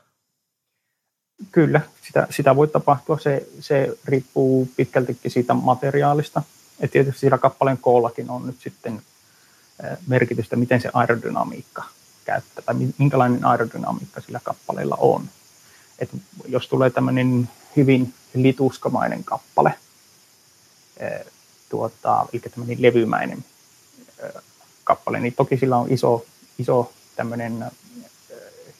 [1.51, 3.19] Kyllä, sitä, sitä voi tapahtua.
[3.19, 6.41] Se, se riippuu pitkältikin siitä materiaalista.
[6.81, 9.01] Ja tietysti sillä kappaleen koollakin on nyt sitten
[10.07, 11.83] merkitystä, miten se aerodynamiikka
[12.25, 15.29] käyttää, tai minkälainen aerodynamiikka sillä kappaleella on.
[15.99, 16.09] Et
[16.47, 19.73] jos tulee tämmöinen hyvin lituskamainen kappale,
[21.69, 23.45] tuota, eli tämmöinen levymäinen
[24.83, 26.25] kappale, niin toki sillä on iso,
[26.59, 27.65] iso tämmöinen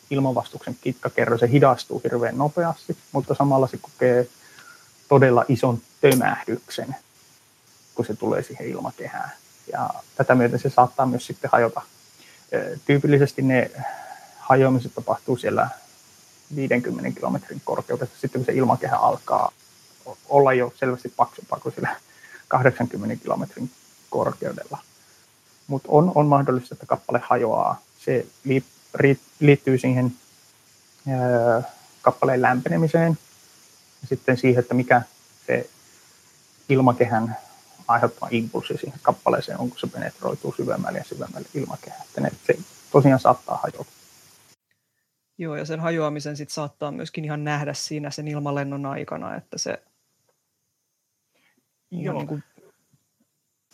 [0.10, 4.28] ilmanvastuksen kitkakerro, se hidastuu hirveän nopeasti, mutta samalla se kokee
[5.08, 6.96] todella ison tömähdyksen,
[7.96, 9.32] kun se tulee siihen ilmakehään.
[9.72, 11.82] Ja tätä myöten se saattaa myös sitten hajota.
[12.86, 13.72] Tyypillisesti ne
[14.38, 15.70] hajoamiset tapahtuu siellä
[16.56, 19.52] 50 kilometrin korkeudessa, sitten kun se ilmakehä alkaa
[20.30, 21.96] olla jo selvästi paksumpaa kuin sillä
[22.48, 23.72] 80 kilometrin
[24.10, 24.78] korkeudella.
[25.68, 27.82] Mutta on, on mahdollista, että kappale hajoaa.
[28.06, 28.26] Se
[29.40, 30.14] liittyy siihen
[32.02, 33.18] kappaleen lämpenemiseen
[34.02, 35.02] ja sitten siihen, että mikä
[35.48, 35.70] se
[36.70, 37.38] ilmakehän
[37.88, 42.04] aiheuttama impulssi siihen kappaleeseen on, kun se penetroituu syvemmälle ja syvemmälle ilmakehään.
[42.48, 42.58] Se
[42.92, 43.99] tosiaan saattaa hajota.
[45.40, 49.82] Joo, ja sen hajoamisen sit saattaa myöskin ihan nähdä siinä sen ilmalennon aikana, että se
[51.92, 52.18] Joo.
[52.18, 52.44] Niin kuin...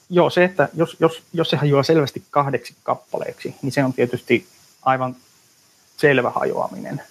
[0.09, 4.47] Joo, se, että jos, jos, jos se hajoaa selvästi kahdeksi kappaleeksi, niin se on tietysti
[4.81, 5.15] aivan
[5.97, 7.01] selvä hajoaminen.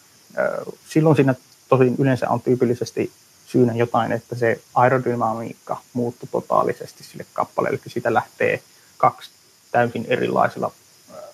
[0.89, 1.35] Silloin siinä
[1.69, 3.13] tosin yleensä on tyypillisesti
[3.47, 8.63] syynä jotain, että se aerodynamiikka muuttuu totaalisesti sille kappaleelle, eli siitä lähtee
[8.99, 9.31] kaksi
[9.71, 10.73] täysin erilaisilla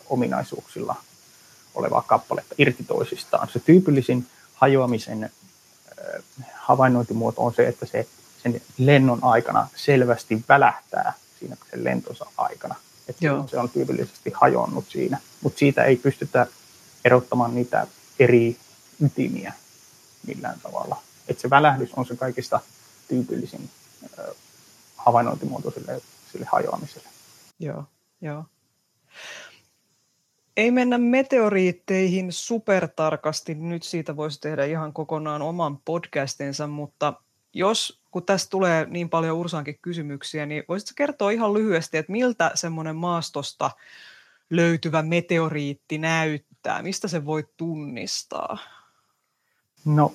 [0.08, 0.96] ominaisuuksilla
[1.80, 3.48] olevaa kappaletta irti toisistaan.
[3.52, 5.30] Se tyypillisin hajoamisen
[6.54, 8.06] havainnointimuoto on se, että se
[8.42, 12.74] sen lennon aikana selvästi välähtää siinä sen lentonsa aikana.
[13.08, 16.46] Että se on tyypillisesti hajonnut siinä, mutta siitä ei pystytä
[17.04, 17.86] erottamaan niitä
[18.18, 18.56] eri
[19.04, 19.52] ytimiä
[20.26, 21.02] millään tavalla.
[21.28, 22.60] Että se välähdys on se kaikista
[23.08, 23.70] tyypillisin
[24.96, 26.00] havainnointimuoto sille,
[26.32, 27.08] sille hajoamiselle.
[27.58, 27.84] Joo,
[28.20, 28.44] joo.
[30.60, 37.12] Ei mennä meteoriitteihin supertarkasti, nyt siitä voisi tehdä ihan kokonaan oman podcastinsa, mutta
[37.54, 42.50] jos, kun tästä tulee niin paljon Ursaankin kysymyksiä, niin voisitko kertoa ihan lyhyesti, että miltä
[42.54, 43.70] semmoinen maastosta
[44.50, 46.82] löytyvä meteoriitti näyttää?
[46.82, 48.58] Mistä se voi tunnistaa?
[49.84, 50.14] No,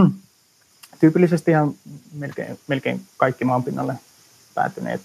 [1.00, 1.74] tyypillisesti ihan
[2.12, 3.94] melkein, melkein kaikki maanpinnalle
[4.54, 5.00] päätyneet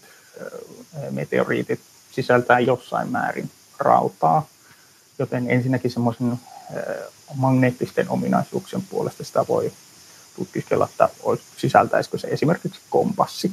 [1.11, 1.79] meteoriitit
[2.11, 4.45] sisältää jossain määrin rautaa,
[5.19, 6.39] joten ensinnäkin semmoisen
[7.35, 9.71] magneettisten ominaisuuksien puolesta sitä voi
[10.35, 11.09] tutkiskella, että
[11.57, 13.51] sisältäisikö se esimerkiksi kompassi.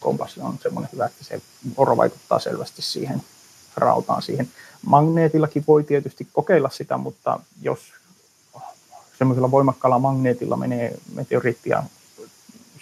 [0.00, 1.42] Kompassi on semmoinen hyvä, että se
[1.76, 3.22] oro vaikuttaa selvästi siihen
[3.76, 4.50] rautaan siihen.
[4.82, 7.80] Magneetillakin voi tietysti kokeilla sitä, mutta jos
[9.18, 11.82] semmoisella voimakkaalla magneetilla menee meteoriittia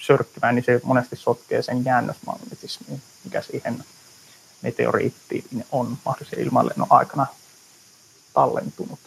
[0.07, 3.85] sörkkimään, niin se monesti sotkee sen jäännösmagnetismiin, mikä siihen
[4.63, 7.27] meteoriittiin on mahdollisen ilmanlennon aikana
[8.35, 9.01] tallentunut.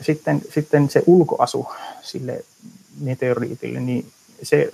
[0.00, 1.68] Sitten, sitten se ulkoasu
[2.02, 2.44] sille
[3.00, 4.72] meteoriitille, niin se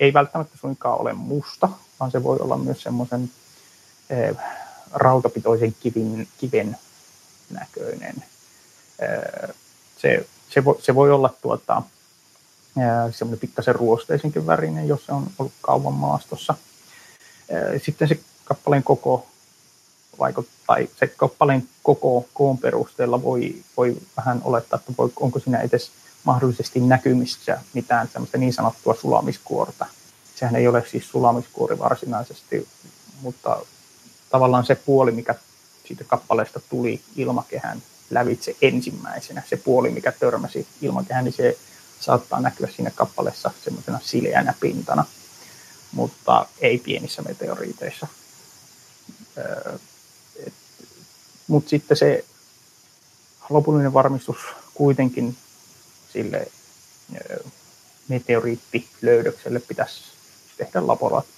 [0.00, 1.68] ei välttämättä suinkaan ole musta,
[2.00, 3.30] vaan se voi olla myös semmoisen
[4.92, 6.76] rautapitoisen kivin, kiven
[7.50, 8.24] näköinen.
[9.98, 11.82] Se, se, voi, se voi olla tuota,
[13.10, 16.54] semmoinen pikkasen ruosteisenkin värinen, jos se on ollut kauan maastossa.
[17.84, 19.26] Sitten se kappaleen koko
[20.18, 25.90] vaikuttaa, se kappaleen koko koon perusteella voi, voi vähän olettaa, että voi, onko siinä edes
[26.24, 29.86] mahdollisesti näkymissä mitään semmoista niin sanottua sulamiskuorta.
[30.34, 32.68] Sehän ei ole siis sulamiskuori varsinaisesti,
[33.22, 33.60] mutta
[34.30, 35.34] tavallaan se puoli, mikä
[35.84, 41.58] siitä kappaleesta tuli ilmakehän lävitse ensimmäisenä, se puoli, mikä törmäsi ilmakehän, niin se
[42.00, 45.04] saattaa näkyä siinä kappaleessa semmoisena sileänä pintana,
[45.92, 48.06] mutta ei pienissä meteoriiteissa.
[51.46, 52.24] Mutta sitten se
[53.50, 54.36] lopullinen varmistus
[54.74, 55.36] kuitenkin
[56.12, 56.46] sille
[58.08, 60.02] meteoriittilöydökselle pitäisi
[60.56, 60.86] tehdä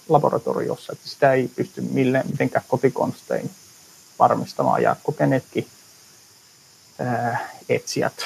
[0.09, 3.51] laboratoriossa, että sitä ei pysty millään, mitenkään kotikonstein
[4.19, 4.83] varmistamaan.
[4.83, 5.67] Ja kokeneetkin
[7.69, 8.25] etsijät,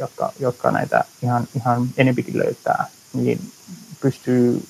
[0.00, 3.52] jotka, jotka näitä ihan, ihan enempikin löytää, niin
[4.00, 4.66] pystyy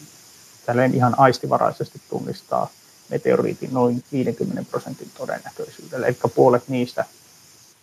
[0.67, 2.71] tälleen ihan aistivaraisesti tunnistaa
[3.09, 6.07] meteoriitin noin 50 prosentin todennäköisyydellä.
[6.07, 7.05] Eli puolet niistä,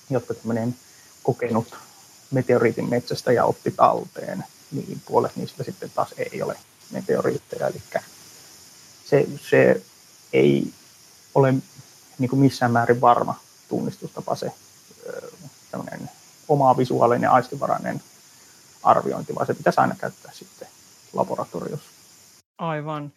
[0.10, 0.76] jotka tämmöinen
[1.24, 1.76] kokenut
[2.32, 6.58] meteoriitin metsästä ja otti talteen, niin puolet niistä sitten taas ei ole
[6.92, 7.68] meteoriitteja.
[7.68, 7.82] Eli
[9.06, 9.82] se, se
[10.34, 10.74] ei
[11.36, 11.54] ole
[12.20, 14.52] niin kuin missään määrin varma tunnistustapa se
[15.72, 16.10] tämmöinen
[16.48, 18.02] oma visuaalinen aistivarainen
[18.84, 20.68] arviointi, vaan se pitäisi aina käyttää sitten
[21.14, 21.90] laboratoriossa.
[22.58, 23.12] Aivan.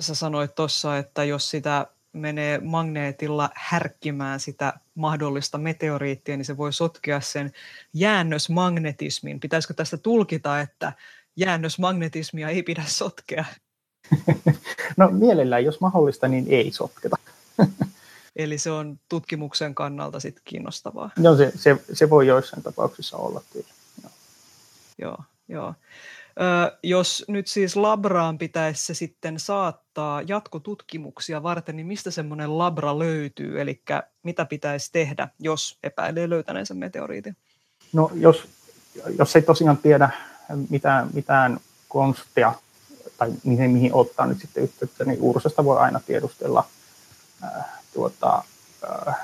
[0.00, 6.72] Sä sanoit tuossa, että jos sitä menee magneetilla härkkimään sitä mahdollista meteoriittia, niin se voi
[6.72, 7.52] sotkea sen
[7.92, 9.40] jäännösmagnetismin.
[9.40, 10.92] Pitäisikö tästä tulkita, että
[11.36, 13.44] jäännösmagnetismia ei pidä sotkea?
[14.96, 17.16] No mielellään, jos mahdollista, niin ei sotketa.
[18.36, 21.10] Eli se on tutkimuksen kannalta sit kiinnostavaa.
[21.18, 23.66] No se, se, se voi joissain tapauksissa olla kyllä.
[24.02, 24.10] Joo,
[24.98, 25.18] joo.
[25.48, 25.74] joo.
[26.40, 32.98] Ö, jos nyt siis labraan pitäisi se sitten saattaa jatkotutkimuksia varten, niin mistä semmoinen labra
[32.98, 33.60] löytyy?
[33.60, 33.82] Eli
[34.22, 37.36] mitä pitäisi tehdä, jos epäilee löytäneensä meteoriitin?
[37.92, 38.48] No jos,
[39.18, 40.10] jos ei tosiaan tiedä
[40.70, 42.52] mitään, mitään konstia
[43.18, 46.66] tai mihin, mihin ottaa nyt sitten yhteyttä, niin Ursasta voi aina tiedustella
[47.44, 48.44] äh, tuota,
[49.08, 49.14] äh,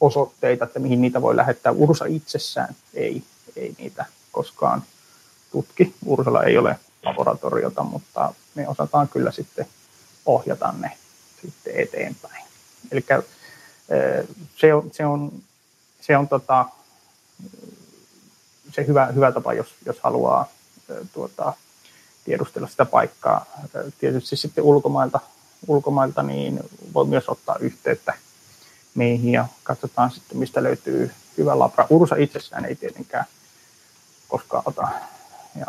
[0.00, 1.72] osoitteita, että mihin niitä voi lähettää.
[1.72, 3.22] Ursa itsessään ei,
[3.56, 4.82] ei niitä koskaan
[5.54, 5.94] tutki.
[6.06, 9.66] Ursalla ei ole laboratoriota, mutta me osataan kyllä sitten
[10.26, 10.92] ohjata ne
[11.42, 12.44] sitten eteenpäin.
[12.92, 13.04] Eli
[14.56, 15.32] se on, se on,
[16.00, 16.64] se on tota,
[18.72, 20.48] se hyvä, hyvä tapa, jos, jos haluaa
[21.12, 21.52] tuota,
[22.24, 23.46] tiedustella sitä paikkaa.
[23.98, 25.20] Tietysti sitten ulkomailta,
[25.66, 26.60] ulkomailta niin
[26.94, 28.14] voi myös ottaa yhteyttä
[28.94, 31.86] meihin ja katsotaan sitten, mistä löytyy hyvä labra.
[31.90, 33.24] Ursa itsessään ei tietenkään
[34.28, 34.88] koskaan ota
[35.56, 35.66] ja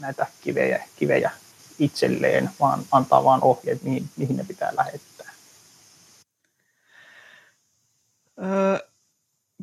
[0.00, 1.30] näitä kivejä, kivejä
[1.78, 5.32] itselleen, vaan antaa vaan ohjeet, mihin, mihin ne pitää lähettää.
[8.42, 8.88] Öö,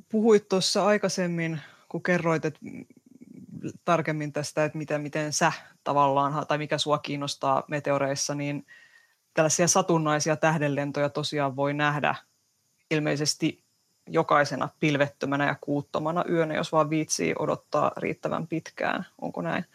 [0.09, 2.59] puhuit tuossa aikaisemmin, kun kerroit, että
[3.85, 5.51] tarkemmin tästä, että miten, miten sä
[5.83, 8.65] tavallaan, tai mikä sua kiinnostaa meteoreissa, niin
[9.33, 12.15] tällaisia satunnaisia tähdenlentoja tosiaan voi nähdä
[12.91, 13.63] ilmeisesti
[14.13, 19.05] jokaisena pilvettömänä ja kuuttomana yönä, jos vaan viitsii odottaa riittävän pitkään.
[19.21, 19.65] Onko näin?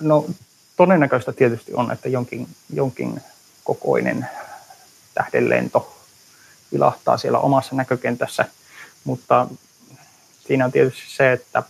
[0.00, 0.26] No
[0.76, 3.20] todennäköistä tietysti on, että jonkin, jonkin
[3.64, 4.26] kokoinen
[5.14, 5.96] tähdenlento
[6.72, 8.44] vilahtaa siellä omassa näkökentässä,
[9.04, 9.48] mutta
[10.46, 11.62] siinä on tietysti se, että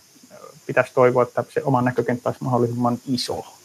[0.65, 3.56] pitäisi toivoa, että se oma näkökenttä olisi mahdollisimman iso.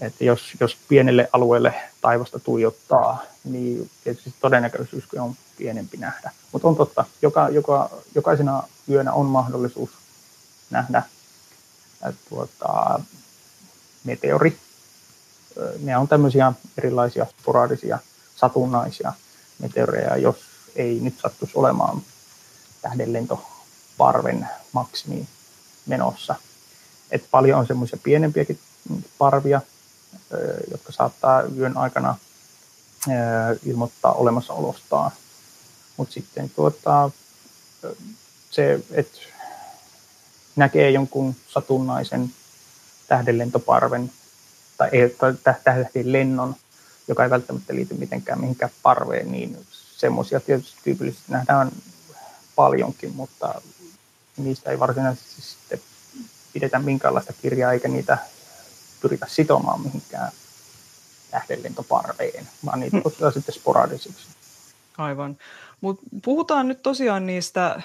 [0.00, 6.30] Että jos, jos pienelle alueelle taivasta tuijottaa, niin tietysti todennäköisyys on pienempi nähdä.
[6.52, 9.90] Mutta on totta, joka, joka, jokaisena yönä on mahdollisuus
[10.70, 11.02] nähdä
[12.28, 13.00] tuota,
[14.04, 14.58] meteori.
[15.82, 17.98] Ne on tämmöisiä erilaisia sporadisia,
[18.36, 19.12] satunnaisia
[19.58, 20.36] meteoreja, jos
[20.76, 22.02] ei nyt sattuisi olemaan
[22.82, 25.28] tähdenlentoparven maksimi
[25.86, 26.34] menossa.
[27.10, 28.58] Et paljon on semmoisia pienempiäkin
[29.18, 29.60] parvia,
[30.70, 32.16] jotka saattaa yön aikana
[33.64, 35.10] ilmoittaa olemassaolostaan.
[35.96, 37.10] Mutta sitten tuota,
[38.50, 39.18] se, että
[40.56, 42.30] näkee jonkun satunnaisen
[43.08, 44.12] tähdenlentoparven
[44.76, 44.90] tai,
[45.64, 46.54] tähden lennon,
[47.08, 51.72] joka ei välttämättä liity mitenkään mihinkään parveen, niin semmoisia tietysti tyypillisesti nähdään
[52.56, 53.62] paljonkin, mutta
[54.36, 55.80] niistä ei varsinaisesti sitten
[56.52, 58.18] pidetä minkäänlaista kirjaa eikä niitä
[59.00, 60.32] pyritä sitomaan mihinkään
[61.30, 63.40] tähdenlentoparveen, vaan niitä kutsutaan hmm.
[63.40, 64.28] sitten sporadisiksi.
[64.98, 65.36] Aivan.
[65.80, 67.82] Mutta puhutaan nyt tosiaan niistä,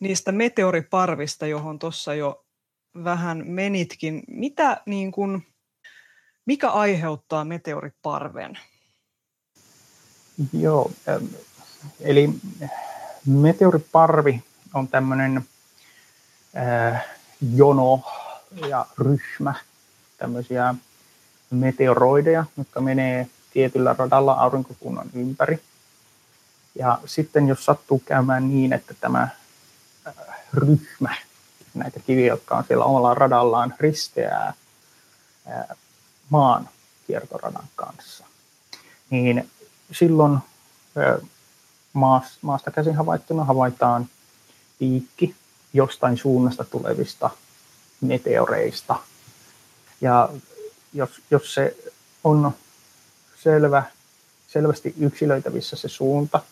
[0.00, 2.44] niistä meteoriparvista, johon tuossa jo
[3.04, 4.22] vähän menitkin.
[4.28, 5.42] Mitä, niin kun,
[6.46, 8.58] mikä aiheuttaa meteoriparven?
[10.52, 10.90] Joo,
[12.00, 12.30] eli
[13.26, 14.42] meteoriparvi
[14.74, 15.44] on tämmöinen
[16.56, 17.04] äh,
[17.54, 18.02] jono
[18.68, 19.54] ja ryhmä
[20.18, 20.74] tämmöisiä
[21.50, 25.60] meteoroideja, jotka menee tietyllä radalla aurinkokunnan ympäri.
[26.74, 29.28] Ja sitten jos sattuu käymään niin, että tämä
[30.06, 30.14] äh,
[30.54, 31.14] ryhmä,
[31.74, 34.54] näitä kiviä, jotka on siellä omalla radallaan, risteää
[35.50, 35.76] äh,
[36.30, 36.68] maan
[37.06, 38.24] kiertoradan kanssa,
[39.10, 39.50] niin
[39.92, 41.28] silloin äh,
[42.42, 44.08] maasta käsin havaittuna havaitaan
[44.78, 45.34] piikki
[45.72, 47.30] jostain suunnasta tulevista
[48.00, 48.96] meteoreista.
[50.00, 50.28] Ja
[50.92, 51.76] jos, jos se
[52.24, 52.52] on
[53.36, 53.82] selvä,
[54.48, 56.42] selvästi yksilöitävissä se suunta,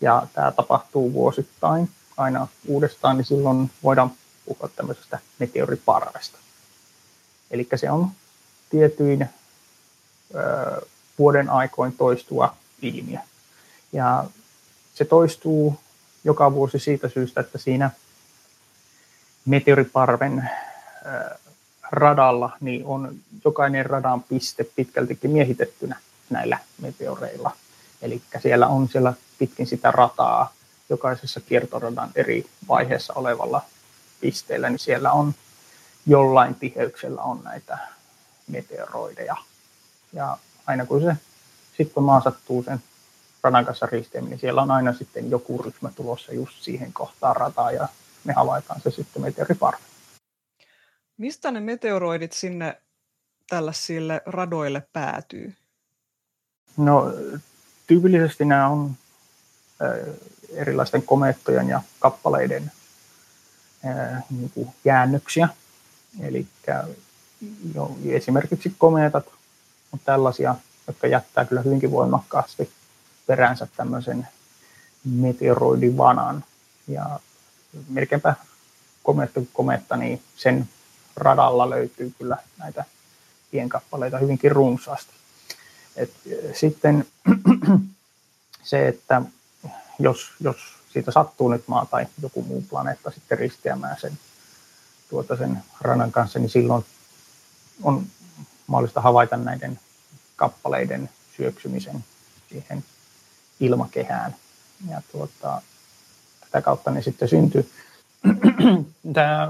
[0.00, 4.12] ja tämä tapahtuu vuosittain aina uudestaan, niin silloin voidaan
[4.44, 6.38] puhua tämmöisestä meteoriparvesta.
[7.50, 8.10] Eli se on
[8.70, 9.28] tietyin
[10.34, 10.86] ö,
[11.18, 13.18] vuoden aikoin toistuva ilmiö.
[13.92, 14.24] Ja
[14.94, 15.80] se toistuu
[16.24, 17.90] joka vuosi siitä syystä, että siinä
[19.44, 20.50] meteoriparven
[21.90, 23.14] radalla niin on
[23.44, 25.96] jokainen radan piste pitkältikin miehitettynä
[26.30, 27.50] näillä meteoreilla.
[28.02, 30.52] Eli siellä on siellä pitkin sitä rataa
[30.88, 33.62] jokaisessa kiertoradan eri vaiheessa olevalla
[34.20, 35.34] pisteellä, niin siellä on
[36.06, 37.78] jollain tiheyksellä on näitä
[38.48, 39.36] meteoroideja.
[40.12, 41.16] Ja aina kun se
[41.76, 42.82] sitten maa sattuu sen
[43.42, 47.72] radan kanssa risteämään, niin siellä on aina sitten joku ryhmä tulossa just siihen kohtaan rataa
[47.72, 47.88] ja
[48.24, 49.95] me havaitaan se sitten meteoriparvi.
[51.16, 52.80] Mistä ne meteoroidit sinne
[53.48, 55.54] tällaisille radoille päätyy?
[56.76, 57.12] No
[57.86, 58.94] tyypillisesti nämä on
[60.50, 62.72] erilaisten komeettojen ja kappaleiden
[64.30, 65.48] niin kuin jäännöksiä.
[66.20, 66.46] Eli
[67.74, 69.26] jo, esimerkiksi komeetat
[69.92, 70.54] on tällaisia,
[70.86, 72.70] jotka jättää kyllä hyvinkin voimakkaasti
[73.26, 74.28] peräänsä tämmöisen
[75.04, 76.44] meteoroidivanan.
[76.88, 77.20] Ja
[77.88, 78.34] melkeinpä
[79.02, 80.68] komeetta kuin komeetta, niin sen
[81.16, 82.84] radalla löytyy kyllä näitä
[83.50, 85.12] pienkappaleita hyvinkin runsaasti.
[85.96, 86.10] Et
[86.54, 87.06] sitten
[88.62, 89.22] se, että
[89.98, 90.56] jos, jos
[90.92, 94.18] siitä sattuu nyt maa tai joku muu planeetta sitten risteämään sen,
[95.10, 96.84] tuota sen radan kanssa, niin silloin
[97.82, 98.06] on
[98.66, 99.80] mahdollista havaita näiden
[100.36, 102.04] kappaleiden syöksymisen
[102.48, 102.84] siihen
[103.60, 104.36] ilmakehään.
[104.90, 105.62] Ja tuota,
[106.40, 107.70] tätä kautta ne sitten syntyy.
[109.14, 109.48] Tämä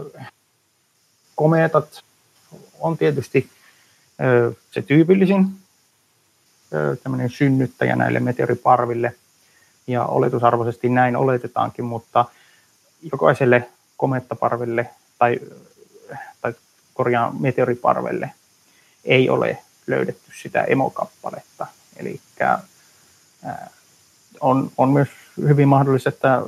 [1.37, 2.05] komeetat
[2.81, 3.51] on tietysti
[4.71, 5.47] se tyypillisin
[7.03, 9.15] tämmöinen synnyttäjä näille meteoriparville–
[9.87, 12.25] ja oletusarvoisesti näin oletetaankin, mutta
[13.13, 15.41] jokaiselle komettaparvelle tai,
[16.41, 16.55] tai
[16.95, 18.31] korjaan meteoriparvelle
[19.05, 21.67] ei ole löydetty sitä emokappaletta.
[21.97, 22.21] Eli
[24.41, 25.09] on, on myös
[25.39, 26.43] hyvin mahdollista, että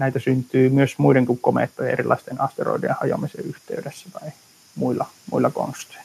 [0.00, 4.30] näitä syntyy myös muiden kuin komeettojen erilaisten asteroidien hajoamisen yhteydessä tai
[4.74, 6.04] muilla, muilla konsteilla.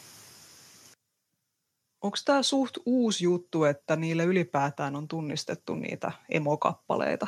[2.01, 7.27] Onko tämä suht uusi juttu, että niille ylipäätään on tunnistettu niitä emokappaleita?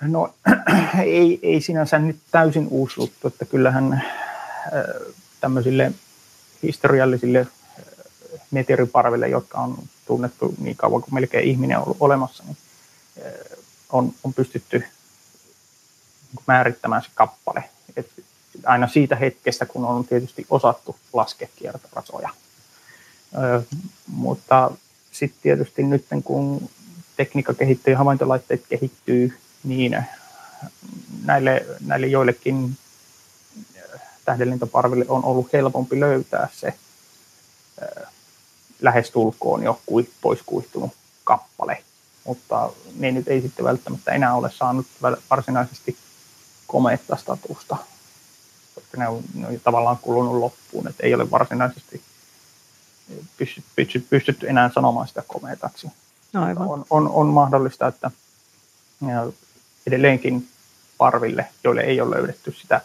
[0.00, 0.34] No
[1.04, 4.02] ei, ei sinänsä nyt täysin uusi juttu, että kyllähän äh,
[5.40, 5.92] tämmöisille
[6.62, 7.46] historiallisille äh,
[8.50, 12.56] meteoriparville, jotka on tunnettu niin kauan kuin melkein ihminen on ollut olemassa, niin
[13.26, 13.53] äh,
[13.94, 14.84] on, on pystytty
[16.46, 17.64] määrittämään se kappale.
[17.96, 18.10] Et
[18.64, 22.28] aina siitä hetkestä, kun on tietysti osattu laskea kiertorasoja
[24.06, 24.70] mutta
[25.12, 26.70] sitten tietysti nyt kun
[27.16, 30.04] tekniikka kehittyy ja havaintolaitteet kehittyy, niin
[31.24, 32.76] näille, näille joillekin
[34.24, 36.74] tähdenlentoparville on ollut helpompi löytää se
[38.80, 39.80] lähestulkoon jo
[40.20, 40.92] pois kuihtunut
[41.24, 41.82] kappale.
[42.24, 44.86] Mutta ne nyt ei sitten välttämättä enää ole saanut
[45.30, 45.96] varsinaisesti
[46.66, 47.76] komeetta statusta,
[48.74, 52.02] koska ne on, ne on tavallaan kulunut loppuun, että ei ole varsinaisesti
[53.36, 55.86] pystytty, pystytty enää sanomaan sitä komeetaksi.
[56.34, 56.68] Aivan.
[56.68, 58.10] On, on, on mahdollista, että
[59.86, 60.48] edelleenkin
[60.98, 62.80] parville, joille ei ole löydetty sitä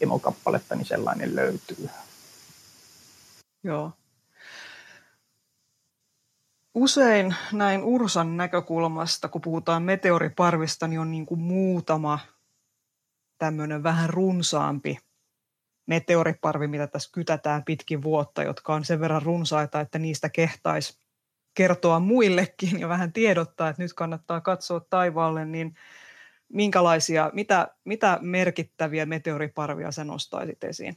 [0.00, 1.90] emokappaletta, niin sellainen löytyy.
[3.64, 3.92] Joo.
[6.78, 12.18] Usein näin Ursan näkökulmasta, kun puhutaan meteoriparvista, niin on niin kuin muutama
[13.38, 14.98] tämmöinen vähän runsaampi
[15.86, 20.98] meteoriparvi, mitä tässä kytätään pitkin vuotta, jotka on sen verran runsaita, että niistä kehtaisi
[21.54, 25.74] kertoa muillekin ja vähän tiedottaa, että nyt kannattaa katsoa taivaalle, niin
[26.48, 30.96] minkälaisia, mitä, mitä merkittäviä meteoriparvia sä nostaisit esiin?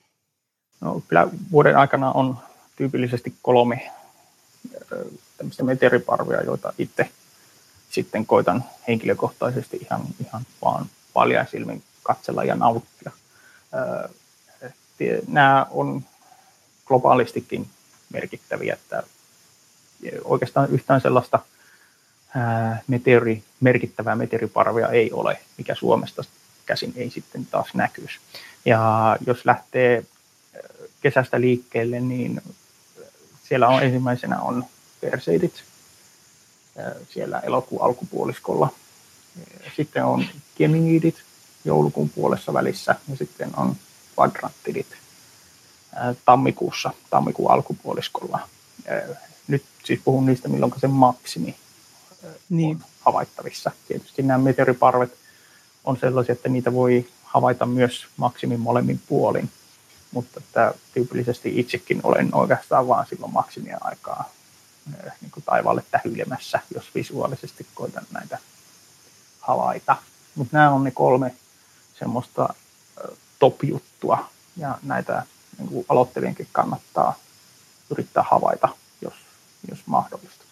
[0.82, 2.38] No, kyllä vuoden aikana on
[2.75, 3.91] tyypillisesti kolme
[5.38, 7.09] tämmöistä meteoriparvia, joita itse
[7.89, 13.12] sitten koitan henkilökohtaisesti ihan, ihan vaan paljain silmin katsella ja nauttia
[15.28, 16.03] nämä on
[16.86, 17.68] globaalistikin
[18.14, 19.03] merkittäviä, että
[20.24, 21.39] oikeastaan yhtään sellaista
[22.88, 26.24] meteori, merkittävää meteoriparvia ei ole, mikä Suomesta
[26.66, 28.20] käsin ei sitten taas näkyisi.
[28.66, 30.05] Ja jos lähtee
[31.01, 32.41] kesästä liikkeelle, niin
[33.52, 34.66] siellä on ensimmäisenä on
[35.02, 35.64] Perseidit
[37.10, 38.70] siellä elokuun alkupuoliskolla.
[39.76, 40.26] Sitten on
[40.58, 41.16] Geminidit
[41.66, 43.76] joulukuun puolessa välissä ja sitten on
[44.14, 44.88] kvadranttilit
[46.26, 48.39] tammikuussa, tammikuun alkupuoliskolla.
[49.47, 51.56] Nyt siis puhun niistä, milloin se maksimi
[52.49, 52.78] niin.
[52.78, 53.72] on havaittavissa.
[53.88, 55.16] Tietysti nämä meteoriparvet
[55.84, 59.49] on sellaisia, että niitä voi havaita myös maksimin molemmin puolin,
[60.12, 64.30] mutta että tyypillisesti itsekin olen oikeastaan vaan silloin maksimien aikaa
[65.22, 68.38] niin kuin taivaalle tähyilemässä, jos visuaalisesti koitan näitä
[69.39, 69.97] havaita.
[70.36, 71.36] Mutta nämä on ne kolme
[71.99, 72.53] semmoista
[73.39, 75.26] top-juttua, ja näitä
[75.57, 77.16] niin kuin aloittelijankin kannattaa
[77.91, 78.70] yrittää havaita,
[79.01, 79.14] jos,
[79.70, 80.45] jos mahdollista.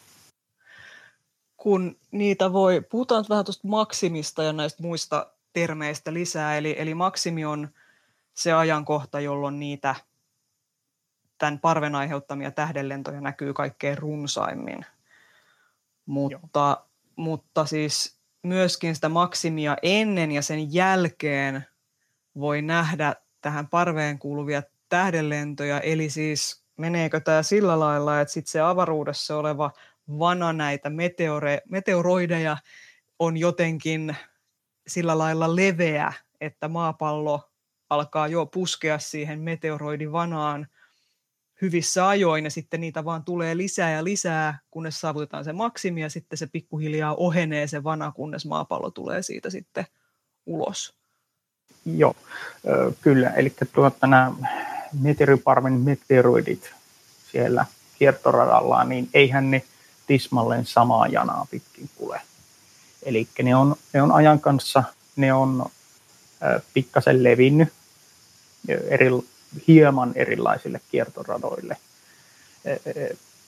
[1.57, 7.45] kun niitä voi, puhutaan vähän tuosta maksimista ja näistä muista termeistä lisää, eli, eli maksimi
[7.45, 7.69] on
[8.39, 9.95] se ajankohta, jolloin niitä
[11.37, 14.85] tämän parven aiheuttamia tähdenlentoja näkyy kaikkein runsaimmin.
[16.05, 16.85] Mutta,
[17.15, 21.65] mutta siis myöskin sitä maksimia ennen ja sen jälkeen
[22.35, 28.61] voi nähdä tähän parveen kuuluvia tähdenlentoja, eli siis meneekö tämä sillä lailla, että sitten se
[28.61, 29.71] avaruudessa oleva
[30.19, 32.57] vana näitä meteore, meteoroideja
[33.19, 34.15] on jotenkin
[34.87, 37.48] sillä lailla leveä, että maapallo
[37.89, 40.67] alkaa jo puskea siihen meteoroidin vanaan
[41.61, 46.09] hyvissä ajoin ja sitten niitä vaan tulee lisää ja lisää, kunnes saavutetaan se maksimi ja
[46.09, 49.85] sitten se pikkuhiljaa ohenee se vana, kunnes maapallo tulee siitä sitten
[50.45, 50.93] ulos.
[51.85, 52.15] Joo,
[53.01, 53.29] kyllä.
[53.29, 54.31] Eli tuota, nämä
[55.01, 56.73] meteoriparven meteoroidit
[57.31, 57.65] siellä
[57.99, 59.63] kiertoradallaan, niin eihän ne
[60.07, 62.21] tismalleen samaa janaa pitkin kulje.
[63.03, 64.83] Eli ne on, ne on ajan kanssa,
[65.15, 65.65] ne on
[66.73, 67.73] pikkasen levinnyt
[68.67, 69.09] eri,
[69.67, 71.77] hieman erilaisille kiertoradoille.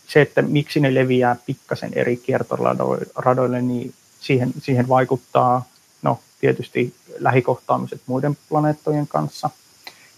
[0.07, 5.65] Se, että miksi ne leviää pikkasen eri kiertoradoille, niin siihen, siihen vaikuttaa
[6.01, 9.49] no, tietysti lähikohtaamiset muiden planeettojen kanssa.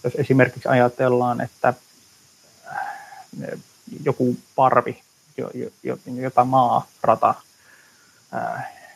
[0.04, 1.74] Jos esimerkiksi ajatellaan, että
[4.04, 5.02] joku parvi,
[6.22, 7.34] jota maarata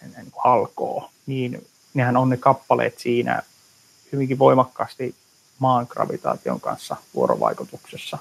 [0.03, 3.43] niin halkoo, niin nehän on ne kappaleet siinä
[4.13, 5.15] hyvinkin voimakkaasti
[5.59, 8.19] maan gravitaation kanssa vuorovaikutuksessa.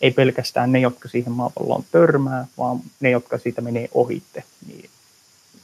[0.00, 4.44] Ei pelkästään ne, jotka siihen maapalloon törmää, vaan ne, jotka siitä menee ohitte.
[4.66, 4.90] Niin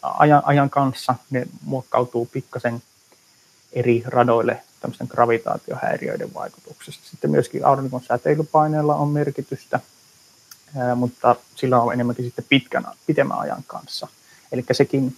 [0.02, 2.82] ajan, ajan kanssa ne muokkautuu pikkasen
[3.72, 7.08] eri radoille tämmöisten gravitaatiohäiriöiden vaikutuksesta.
[7.10, 9.80] Sitten myöskin aurinkon säteilypaineella on merkitystä,
[10.96, 14.08] mutta sillä on enemmänkin sitten pitkän, pitemmän ajan kanssa.
[14.52, 15.16] Eli sekin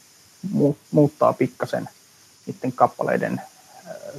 [0.91, 1.89] muuttaa pikkasen
[2.47, 3.41] niiden kappaleiden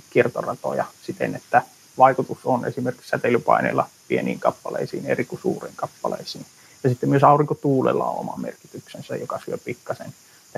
[0.10, 1.62] kiertoratoja siten, että
[1.98, 6.46] vaikutus on esimerkiksi säteilypaineilla pieniin kappaleisiin eri kuin suuriin kappaleisiin.
[6.84, 10.14] Ja sitten myös aurinkotuulella on oma merkityksensä, joka syö pikkasen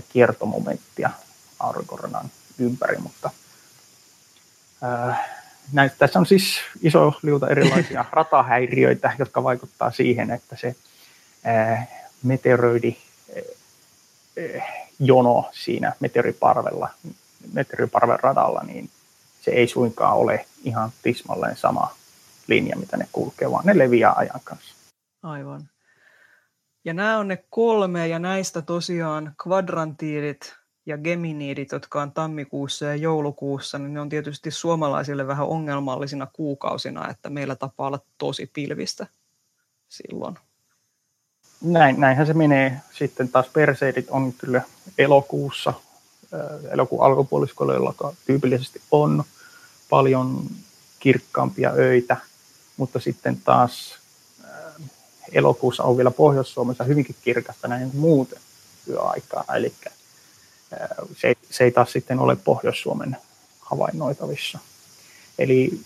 [0.10, 1.10] kiertomomenttia
[1.60, 3.30] aurinkoradan ympäri, mutta
[4.82, 5.38] ää,
[5.74, 10.76] näin, tässä on siis iso liuta erilaisia ratahäiriöitä, jotka vaikuttaa siihen, että se
[11.44, 11.88] ää,
[12.24, 12.98] meteoroidi
[15.00, 16.90] jono siinä meteoriparvella,
[17.54, 18.90] meteoriparven radalla, niin
[19.48, 21.96] se ei suinkaan ole ihan tismalleen sama
[22.48, 24.76] linja, mitä ne kulkee, vaan ne leviää ajan kanssa.
[25.24, 25.70] Aivan.
[26.86, 32.96] Ja nämä on ne kolme, ja näistä tosiaan kvadrantiidit ja geminiidit, jotka on tammikuussa ja
[32.96, 39.08] joulukuussa, niin ne on tietysti suomalaisille vähän ongelmallisina kuukausina, että meillä tapaa olla tosi pilvistä
[39.88, 40.36] silloin.
[41.62, 42.82] Näin, näinhän se menee.
[42.92, 44.62] Sitten taas perseidit on kyllä
[44.98, 45.74] elokuussa,
[46.72, 49.24] elokuun alkupuoliskolla, jolla tyypillisesti on
[49.90, 50.50] paljon
[51.00, 52.18] kirkkaampia öitä,
[52.78, 53.96] mutta sitten taas
[55.32, 58.40] elokuussa on vielä Pohjois-Suomessa hyvinkin kirkasta näin muuten
[58.90, 59.74] yöaikaa, eli
[61.18, 63.18] se, se ei taas sitten ole Pohjois-Suomen
[63.60, 64.60] havainnoitavissa.
[65.40, 65.82] Eli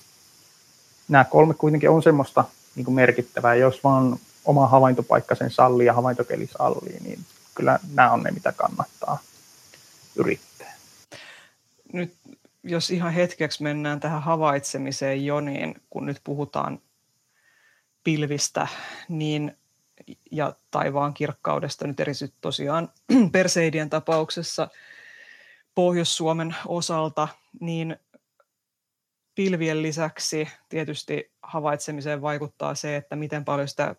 [1.07, 2.45] nämä kolme kuitenkin on semmoista
[2.75, 7.25] niin kuin merkittävää, jos vaan oma havaintopaikka sen sallii ja havaintokeli sallii, niin
[7.55, 9.19] kyllä nämä on ne, mitä kannattaa
[10.15, 10.75] yrittää.
[11.93, 12.13] Nyt
[12.63, 16.79] jos ihan hetkeksi mennään tähän havaitsemiseen jo, niin kun nyt puhutaan
[18.03, 18.67] pilvistä
[19.09, 19.57] niin,
[20.31, 22.89] ja taivaan kirkkaudesta, nyt erityisesti tosiaan
[23.31, 24.67] Perseidien tapauksessa
[25.75, 27.27] Pohjois-Suomen osalta,
[27.59, 27.97] niin
[29.35, 33.95] pilvien lisäksi tietysti havaitsemiseen vaikuttaa se, että miten paljon sitä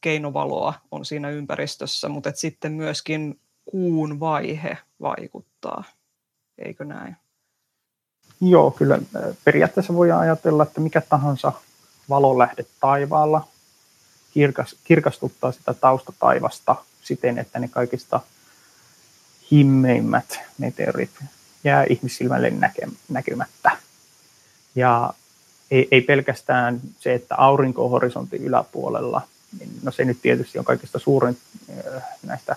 [0.00, 5.84] keinovaloa on siinä ympäristössä, mutta sitten myöskin kuun vaihe vaikuttaa,
[6.58, 7.16] eikö näin?
[8.40, 8.98] Joo, kyllä
[9.44, 11.52] periaatteessa voi ajatella, että mikä tahansa
[12.08, 13.48] valonlähde taivaalla
[14.34, 18.20] kirkas, kirkastuttaa sitä taustataivasta siten, että ne kaikista
[19.50, 21.10] himmeimmät meteorit
[21.64, 23.70] jää ihmissilmälle näke, näkymättä.
[24.74, 25.14] Ja
[25.70, 29.22] ei, ei pelkästään se, että aurinko on horisontin yläpuolella,
[29.58, 31.38] niin no se nyt tietysti on kaikista suurin
[32.22, 32.56] näistä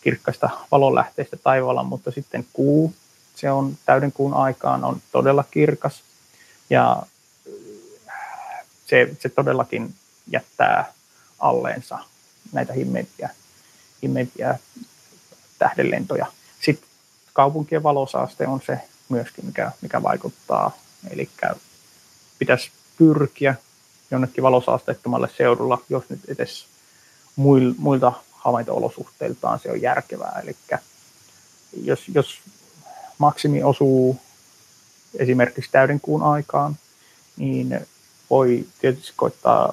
[0.00, 2.94] kirkkaista valonlähteistä taivaalla, mutta sitten kuu
[3.40, 6.02] se on täyden kuun aikaan on todella kirkas
[6.70, 7.02] ja
[8.86, 9.94] se, se todellakin
[10.26, 10.92] jättää
[11.38, 11.98] alleensa
[12.52, 13.30] näitä himmeimpiä,
[14.02, 14.58] himmeimpiä
[15.58, 16.26] tähdenlentoja.
[16.60, 16.88] Sitten
[17.32, 20.76] kaupunkien valosaaste on se myöskin, mikä, mikä vaikuttaa.
[21.10, 21.30] Eli
[22.38, 23.54] pitäisi pyrkiä
[24.10, 26.66] jonnekin valosaasteettomalle seudulla, jos nyt edes
[27.76, 30.40] muilta havainto-olosuhteiltaan se on järkevää.
[30.42, 30.56] Eli
[31.82, 32.38] jos, jos
[33.20, 34.20] maksimi osuu
[35.14, 36.76] esimerkiksi täydenkuun aikaan,
[37.36, 37.86] niin
[38.30, 39.72] voi tietysti koittaa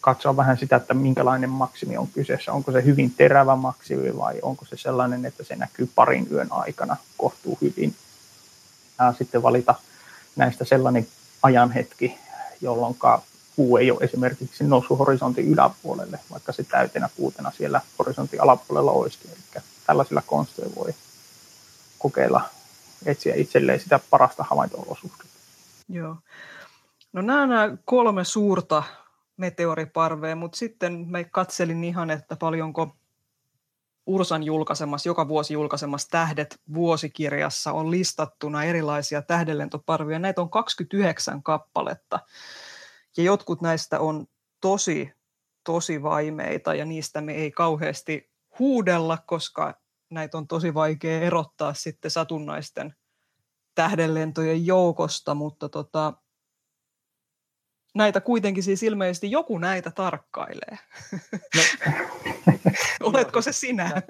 [0.00, 2.52] katsoa vähän sitä, että minkälainen maksimi on kyseessä.
[2.52, 6.96] Onko se hyvin terävä maksimi vai onko se sellainen, että se näkyy parin yön aikana
[7.18, 7.94] kohtuu hyvin.
[8.98, 9.74] Ja sitten valita
[10.36, 11.06] näistä sellainen
[11.42, 12.18] ajanhetki,
[12.60, 12.96] jolloin
[13.56, 19.30] kuu ei ole esimerkiksi noussut horisontin yläpuolelle, vaikka se täytenä kuutena siellä horisontin alapuolella olisikin.
[19.30, 20.94] Eli tällaisilla konsteilla voi
[22.04, 22.40] kokeilla
[23.06, 25.24] etsiä itselleen sitä parasta havainto-olosuhdetta.
[25.88, 26.16] Joo.
[27.12, 28.82] No nämä, nämä kolme suurta
[29.36, 32.96] meteoriparvea, mutta sitten me katselin ihan, että paljonko
[34.06, 40.18] Ursan julkaisemassa, joka vuosi julkaisemassa Tähdet vuosikirjassa on listattuna erilaisia tähdenlentoparvia.
[40.18, 42.20] Näitä on 29 kappaletta.
[43.16, 44.26] Ja jotkut näistä on
[44.60, 45.12] tosi,
[45.64, 52.10] tosi vaimeita ja niistä me ei kauheasti huudella, koska näitä on tosi vaikea erottaa sitten
[52.10, 52.94] satunnaisten
[53.74, 56.12] tähdenlentojen joukosta, mutta tota,
[57.94, 60.78] näitä kuitenkin siis ilmeisesti joku näitä tarkkailee.
[61.56, 61.62] No.
[63.12, 64.02] Oletko se sinä?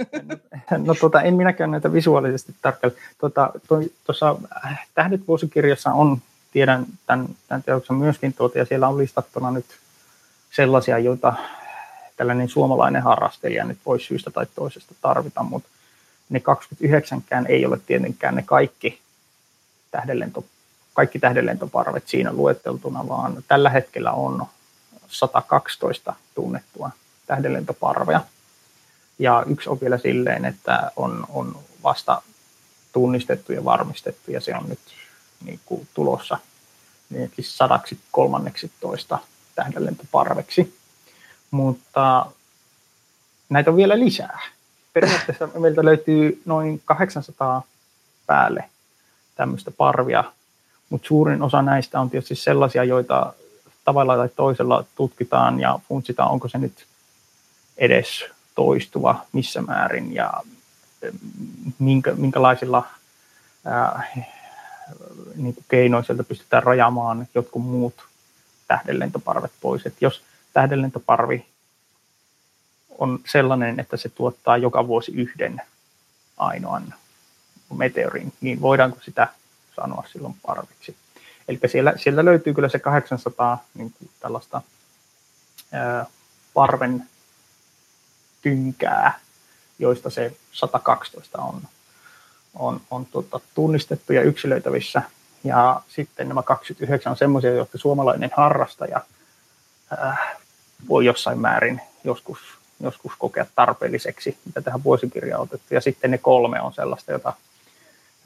[0.78, 2.96] no tota, en minäkään näitä visuaalisesti tarkkaile.
[3.18, 3.52] Tuota,
[4.06, 4.36] tuossa
[4.66, 6.18] äh, Tähdet vuosikirjassa on,
[6.52, 9.66] tiedän tämän, tämän teoksen myöskin, tuota, ja siellä on listattuna nyt
[10.50, 11.34] sellaisia, joita
[12.16, 15.68] tällainen suomalainen harrastelija nyt voisi syystä tai toisesta tarvita, mutta
[16.34, 19.00] ne 29kään ei ole tietenkään ne kaikki
[19.90, 20.44] tähdenlento
[20.94, 24.46] kaikki tähdenlentoparvet siinä luetteltuna, vaan tällä hetkellä on
[25.08, 26.90] 112 tunnettua
[27.26, 28.20] tähdenlentoparvea.
[29.18, 32.22] Ja yksi on vielä silleen, että on, on vasta
[32.92, 34.78] tunnistettu ja varmistettu, ja se on nyt
[35.44, 36.38] niin kuin tulossa
[37.10, 39.18] niin siis sadaksi kolmanneksi toista
[39.54, 40.78] tähdenlentoparveksi.
[41.50, 42.26] Mutta
[43.48, 44.40] näitä on vielä lisää.
[44.94, 47.62] Periaatteessa meiltä löytyy noin 800
[48.26, 48.64] päälle
[49.34, 50.24] tämmöistä parvia,
[50.90, 53.32] mutta suurin osa näistä on tietysti sellaisia, joita
[53.84, 56.86] tavalla tai toisella tutkitaan ja funtsitaan, onko se nyt
[57.76, 58.24] edes
[58.54, 60.32] toistuva, missä määrin ja
[61.78, 62.86] minkä, minkälaisilla
[63.64, 64.02] ää,
[65.36, 67.94] niin kuin keinoin sieltä pystytään rajamaan jotkut muut
[68.68, 69.86] tähdenlentoparvet pois.
[69.86, 70.22] Et jos
[70.52, 71.46] tähdenlentoparvi
[72.98, 75.62] on sellainen, että se tuottaa joka vuosi yhden
[76.36, 76.94] ainoan
[77.76, 79.28] meteorin, niin voidaanko sitä
[79.76, 80.96] sanoa silloin parviksi.
[81.48, 84.62] Eli siellä, sieltä löytyy kyllä se 800 niin kuin tällaista
[85.72, 86.06] ää,
[86.54, 87.08] parven
[88.42, 89.20] tynkää,
[89.78, 91.62] joista se 112 on,
[92.54, 95.02] on, on tuota, tunnistettu ja yksilöitävissä.
[95.44, 99.00] Ja sitten nämä 29 on semmoisia, jotka suomalainen harrastaja
[99.90, 100.36] ää,
[100.88, 102.38] voi jossain määrin joskus,
[102.84, 105.74] joskus kokea tarpeelliseksi, mitä tähän vuosikirjaan otettu.
[105.74, 107.32] Ja sitten ne kolme on sellaista, jota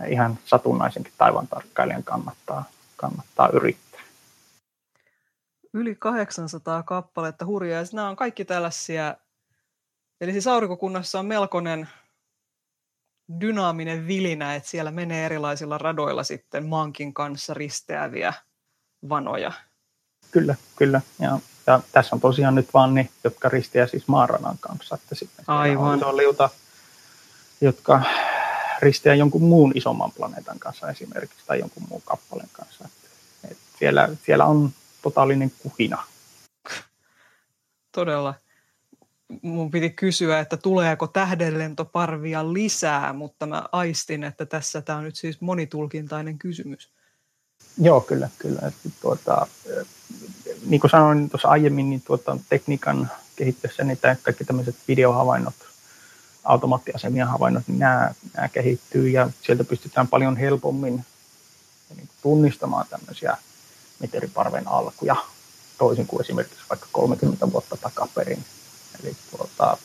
[0.09, 2.65] ihan satunnaisenkin taivaan tarkkailijan kannattaa,
[2.97, 4.01] kannattaa yrittää.
[5.75, 7.85] Yli 800 kappaletta hurjaa.
[7.93, 9.15] Nämä on kaikki tällaisia,
[10.21, 11.89] eli siis aurinkokunnassa on melkoinen
[13.41, 18.33] dynaaminen vilinä, että siellä menee erilaisilla radoilla sitten maankin kanssa risteäviä
[19.09, 19.53] vanoja.
[20.31, 21.01] Kyllä, kyllä.
[21.19, 24.95] Ja, ja tässä on tosiaan nyt vaan ne, jotka risteää siis maaranan kanssa.
[24.95, 26.05] Että sitten Aivan.
[26.05, 26.51] On liuta,
[27.61, 28.03] jotka
[28.83, 32.85] risteä jonkun muun isomman planeetan kanssa esimerkiksi tai jonkun muun kappaleen kanssa.
[32.85, 34.71] Et, et siellä, siellä on
[35.03, 36.05] totaalinen kuhina.
[37.93, 38.35] Todella.
[39.43, 45.17] Mun piti kysyä, että tuleeko tähdenlentoparvia lisää, mutta mä aistin, että tässä tämä on nyt
[45.17, 46.91] siis monitulkintainen kysymys.
[47.81, 48.29] Joo, kyllä.
[48.39, 48.73] kyllä.
[49.01, 49.47] Tuota,
[50.67, 55.55] niin kuin sanoin tuossa aiemmin, niin tuota, tekniikan kehittyessä niin kaikki tämmöiset videohavainnot
[56.45, 61.05] automaattiasemien havainnot, niin nämä, nämä kehittyy ja sieltä pystytään paljon helpommin
[61.97, 63.37] niin tunnistamaan tämmöisiä
[64.01, 65.17] meteoriparven alkuja
[65.79, 68.45] toisin kuin esimerkiksi vaikka 30 vuotta takaperin.
[69.03, 69.77] Eli tuota,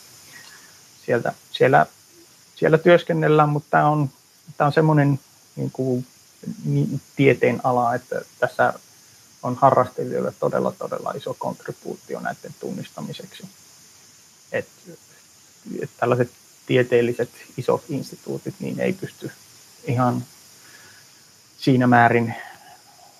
[1.06, 1.86] sieltä, siellä,
[2.56, 4.10] siellä työskennellään, mutta tämä on,
[4.58, 5.20] tämä on semmoinen
[5.56, 6.08] niin kuin,
[7.16, 8.74] tieteen ala, että tässä
[9.44, 13.48] on harrastelijoille todella, todella iso kontribuutio näiden tunnistamiseksi.
[14.52, 14.68] Et,
[15.82, 16.32] et tällaiset
[16.66, 19.32] tieteelliset isot instituutit niin ei pysty
[19.84, 20.26] ihan
[21.58, 22.36] siinä määrin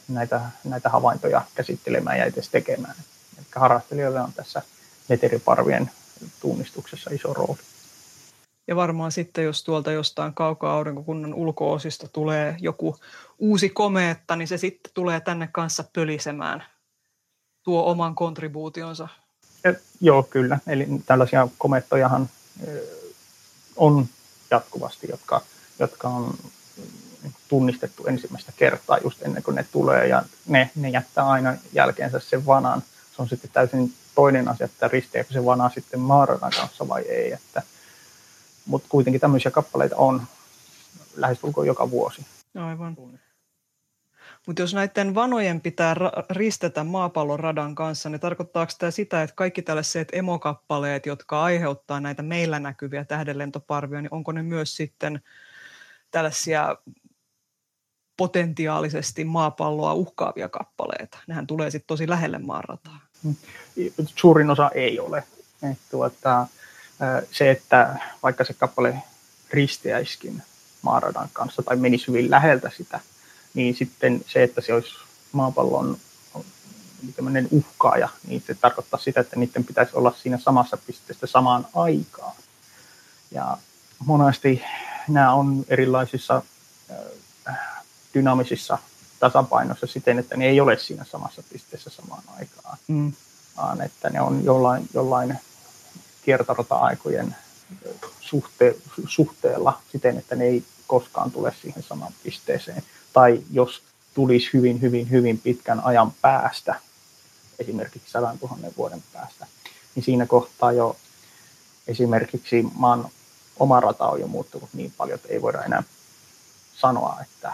[0.08, 2.96] näitä, näitä havaintoja käsittelemään ja edes tekemään.
[3.38, 4.62] Eli harrastelijoille on tässä
[5.10, 5.92] meteoriparvien
[6.40, 7.60] tunnistuksessa iso rooli.
[8.68, 12.98] Ja varmaan sitten, jos tuolta jostain kaukaa aurinkokunnan ulkoosista tulee joku
[13.40, 16.64] uusi komeetta, niin se sitten tulee tänne kanssa pölisemään,
[17.64, 19.08] tuo oman kontribuutionsa.
[19.64, 20.60] Ja, joo, kyllä.
[20.68, 22.30] Eli tällaisia komettojahan
[23.76, 24.06] on
[24.52, 25.42] jatkuvasti, jotka,
[25.80, 26.34] jotka on
[27.48, 32.46] tunnistettu ensimmäistä kertaa just ennen kuin ne tulee ja ne, ne jättää aina jälkeensä sen
[32.46, 32.84] vanan.
[33.16, 37.32] Se on sitten täysin toinen asia, että risteekö se vana sitten Maaradan kanssa vai ei.
[37.32, 37.62] Että,
[38.66, 40.22] mutta kuitenkin tämmöisiä kappaleita on
[41.16, 42.26] lähestulkoon joka vuosi.
[42.56, 42.98] Aivan.
[44.48, 49.36] Mutta jos näiden vanojen pitää ra- ristetä maapallon radan kanssa, niin tarkoittaako tämä sitä, että
[49.36, 55.22] kaikki tällaiset emokappaleet, jotka aiheuttaa näitä meillä näkyviä tähdenlentoparvia, niin onko ne myös sitten
[56.12, 56.78] tällaisia
[58.18, 61.18] potentiaalisesti maapalloa uhkaavia kappaleita?
[61.28, 63.00] Nehän tulee sitten tosi lähelle maanrataa.
[63.24, 63.36] Mm.
[64.06, 65.24] Suurin osa ei ole.
[65.72, 66.48] Et tuota,
[67.32, 69.04] se, että vaikka se kappale
[69.52, 70.44] risteäiskin
[70.82, 73.00] maaradan kanssa tai menisi hyvin läheltä sitä,
[73.54, 74.96] niin sitten se, että se olisi
[75.32, 75.98] maapallon
[77.16, 82.36] tämmöinen uhkaaja, niin se tarkoittaa sitä, että niiden pitäisi olla siinä samassa pisteessä samaan aikaan.
[83.32, 83.58] Ja
[84.06, 84.64] monesti
[85.08, 86.42] nämä on erilaisissa
[88.14, 88.78] dynaamisissa
[89.20, 93.14] tasapainossa siten, että ne ei ole siinä samassa pisteessä samaan aikaan, mm.
[93.58, 95.40] vaan että ne on jollain, jollain
[96.26, 97.36] kiertorata-aikojen
[98.22, 98.76] suhte,
[99.08, 102.84] suhteella siten, että ne ei koskaan tule siihen samaan pisteeseen.
[103.14, 103.82] Tai jos
[104.14, 106.76] tulisi hyvin, hyvin, hyvin pitkän ajan päästä,
[107.60, 109.48] esimerkiksi 100 000 vuoden päästä,
[109.96, 110.96] niin siinä kohtaa jo
[111.88, 113.10] esimerkiksi maan
[113.60, 115.84] oma rata on jo muuttunut niin paljon, että ei voida enää
[116.76, 117.54] sanoa, että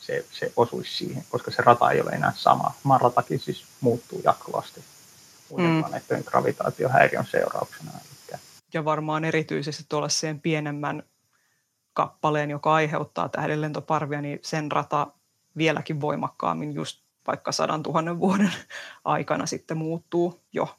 [0.00, 2.74] se, se osuisi siihen, koska se rata ei ole enää sama.
[2.82, 4.84] Maan ratakin siis muuttuu jatkuvasti
[5.50, 6.24] muiden mm.
[6.24, 7.90] gravitaatiohäiriön seurauksena.
[8.74, 11.02] Ja varmaan erityisesti tuollaiseen pienemmän
[11.92, 15.06] kappaleen, joka aiheuttaa tähdenlentoparvia, niin sen rata
[15.56, 18.52] vieläkin voimakkaammin just vaikka sadan tuhannen vuoden
[19.04, 20.76] aikana sitten muuttuu jo.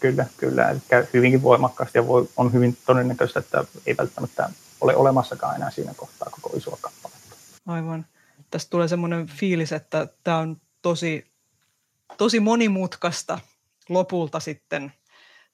[0.00, 0.68] Kyllä, kyllä.
[0.68, 0.80] Eli
[1.12, 6.30] hyvinkin voimakkaasti ja voi, on hyvin todennäköistä, että ei välttämättä ole olemassakaan enää siinä kohtaa
[6.30, 7.36] koko isoa kappaletta.
[7.66, 8.06] Aivan.
[8.50, 11.32] Tästä tulee semmoinen fiilis, että tämä on tosi,
[12.16, 13.38] tosi monimutkaista
[13.90, 14.92] lopulta sitten.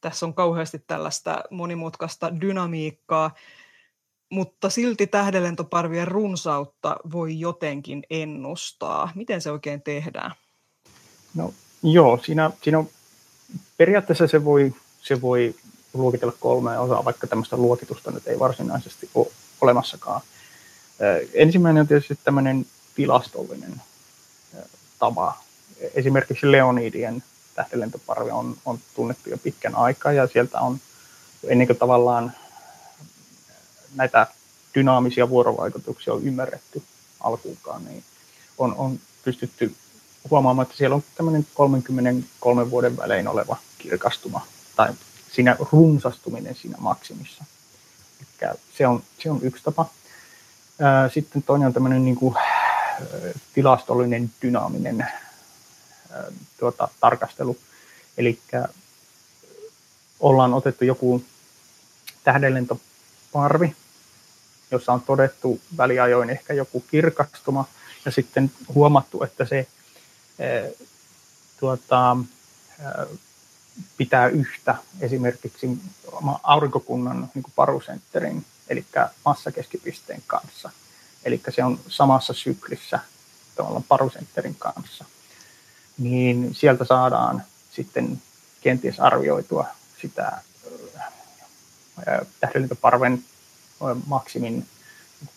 [0.01, 3.35] Tässä on kauheasti tällaista monimutkaista dynamiikkaa,
[4.31, 9.13] mutta silti tähdenlentoparvien runsautta voi jotenkin ennustaa.
[9.15, 10.33] Miten se oikein tehdään?
[11.35, 12.89] No joo, siinä, siinä on,
[13.77, 15.55] periaatteessa se voi, se voi
[15.95, 19.27] luokitella kolmeen osaan, vaikka tämmöistä luokitusta nyt ei varsinaisesti ole
[19.61, 20.21] olemassakaan.
[21.35, 23.83] Ensimmäinen on tietysti tämmöinen tilastollinen
[24.99, 25.39] tapa.
[25.95, 27.23] Esimerkiksi Leonidien
[27.57, 30.81] tähdenlentoparvi on, on tunnettu jo pitkän aikaa ja sieltä on
[31.45, 32.33] ennen kuin tavallaan
[33.95, 34.27] näitä
[34.75, 36.83] dynaamisia vuorovaikutuksia on ymmärretty
[37.21, 38.05] alkuunkaan, niin
[38.59, 39.75] on, on pystytty
[40.31, 44.47] huomaamaan, että siellä on tämmöinen 33 vuoden välein oleva kirkastuma
[44.77, 44.93] tai
[45.33, 47.45] siinä runsastuminen siinä maksimissa.
[48.79, 49.87] Se on, se on yksi tapa.
[51.15, 52.35] Sitten toinen on tämmöinen niin kuin,
[53.55, 55.07] tilastollinen dynaaminen
[56.59, 57.59] tuota, tarkastelu.
[58.19, 58.39] Eli
[60.21, 61.25] ollaan otettu joku
[62.25, 63.77] tähdenlentoparvi,
[64.71, 67.65] jossa on todettu väliajoin ehkä joku kirkastuma,
[68.05, 69.67] ja sitten huomattu, että se
[71.61, 72.17] tuota,
[73.97, 75.79] pitää yhtä esimerkiksi
[76.43, 78.85] aurinkokunnan niin parusentterin, eli
[79.25, 80.71] massakeskipisteen kanssa.
[81.25, 83.01] Eli se on samassa syklissä
[83.89, 85.05] parusentterin kanssa.
[85.99, 87.43] Niin sieltä saadaan
[87.73, 88.23] sitten
[88.61, 89.67] kenties arvioitua
[90.01, 90.39] sitä
[92.41, 93.25] tähdenlentoparven
[94.07, 94.67] maksimin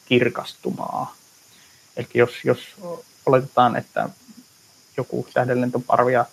[0.06, 1.16] kirkastumaa.
[1.98, 2.60] Eli jos, jos
[3.26, 4.10] oletetaan, että
[4.98, 6.26] joku tähdenlentoparvi ja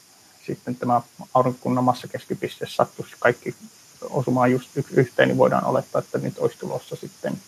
[0.46, 1.00] sitten tämä
[1.34, 3.54] aurinkokunnan massakeskipiste sattuisi kaikki
[4.10, 7.40] osumaan just yhteen, niin voidaan olettaa, että nyt olisi tulossa sitten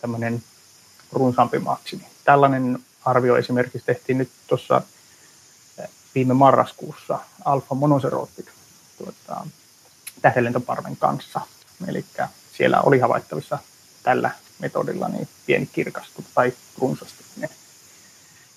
[0.00, 0.42] tämmöinen
[1.12, 2.06] runsaampi maksimi.
[2.24, 4.82] Tällainen arvio esimerkiksi tehtiin nyt tuossa
[6.14, 8.46] viime marraskuussa Alfa Monocerotic
[8.98, 9.46] tuota,
[10.22, 11.40] tähdenlentoparven kanssa.
[11.88, 12.04] Eli
[12.56, 13.58] siellä oli havaittavissa
[14.02, 17.50] tällä metodilla niin pieni kirkastus tai runsastuminen.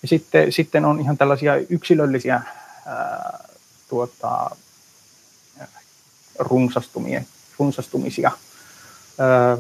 [0.02, 2.42] Ja sitten, sitten on ihan tällaisia yksilöllisiä
[2.86, 3.40] ää,
[3.90, 4.56] tuota,
[6.40, 7.24] runsastumia,
[7.60, 8.32] runsastumisia.
[9.20, 9.58] Ää,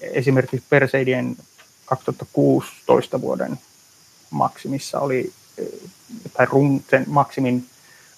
[0.00, 1.36] esimerkiksi Perseidien
[1.84, 3.58] 2016 vuoden
[4.30, 5.32] maksimissa oli,
[6.32, 7.66] tai run, sen maksimin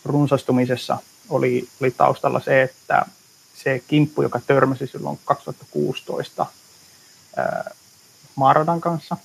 [0.05, 3.07] runsastumisessa oli, oli taustalla se, että
[3.55, 6.47] se kimppu, joka törmäsi silloin 2016
[7.37, 7.70] ää,
[8.35, 9.16] Maaradan kanssa,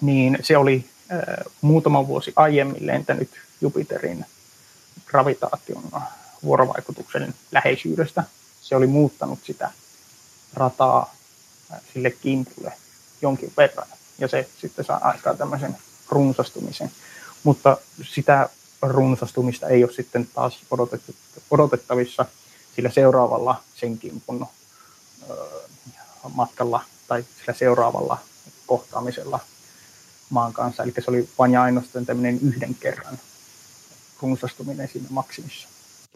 [0.00, 0.90] niin se oli
[1.60, 4.26] muutama vuosi aiemmin lentänyt Jupiterin
[5.06, 5.84] gravitaation
[6.44, 8.24] vuorovaikutuksen läheisyydestä.
[8.60, 9.70] Se oli muuttanut sitä
[10.54, 11.14] rataa
[11.92, 12.72] sille kimpulle
[13.22, 13.88] jonkin verran.
[14.18, 15.76] Ja se sitten saa aikaa tämmöisen
[16.08, 16.90] runsastumisen.
[17.44, 18.48] Mutta sitä
[18.82, 20.58] runsastumista ei ole sitten taas
[21.50, 22.26] odotettavissa
[22.76, 24.46] sillä seuraavalla sen kimpun
[26.34, 28.18] matkalla tai sillä seuraavalla
[28.66, 29.40] kohtaamisella
[30.30, 30.82] maan kanssa.
[30.82, 33.18] Eli se oli vain ja ainoastaan tämmöinen yhden kerran
[34.22, 35.68] runsastuminen siinä maksimissa.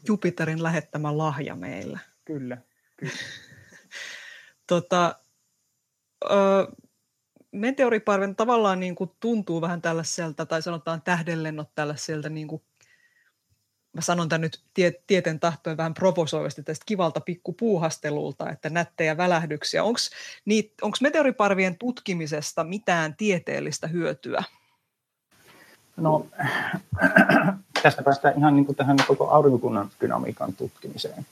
[0.08, 1.98] Jupiterin lähettämä lahja meillä.
[2.24, 2.58] Kyllä,
[2.96, 3.12] kyllä.
[4.66, 5.16] tota,
[6.24, 6.28] ö,
[7.52, 12.62] meteoriparven tavallaan niin kuin tuntuu vähän tällaiselta, tai sanotaan tähdenlennot tällaiselta, niin kuin,
[13.92, 19.84] mä sanon tämän nyt tie, tieten tahtoen vähän provosoivasti tästä kivalta pikkupuuhastelulta, että nättejä välähdyksiä.
[19.84, 24.44] Onko meteoriparvien tutkimisesta mitään tieteellistä hyötyä?
[25.96, 26.26] No,
[27.82, 31.26] tästä päästään ihan niin kuin tähän koko aurinkokunnan dynamiikan tutkimiseen.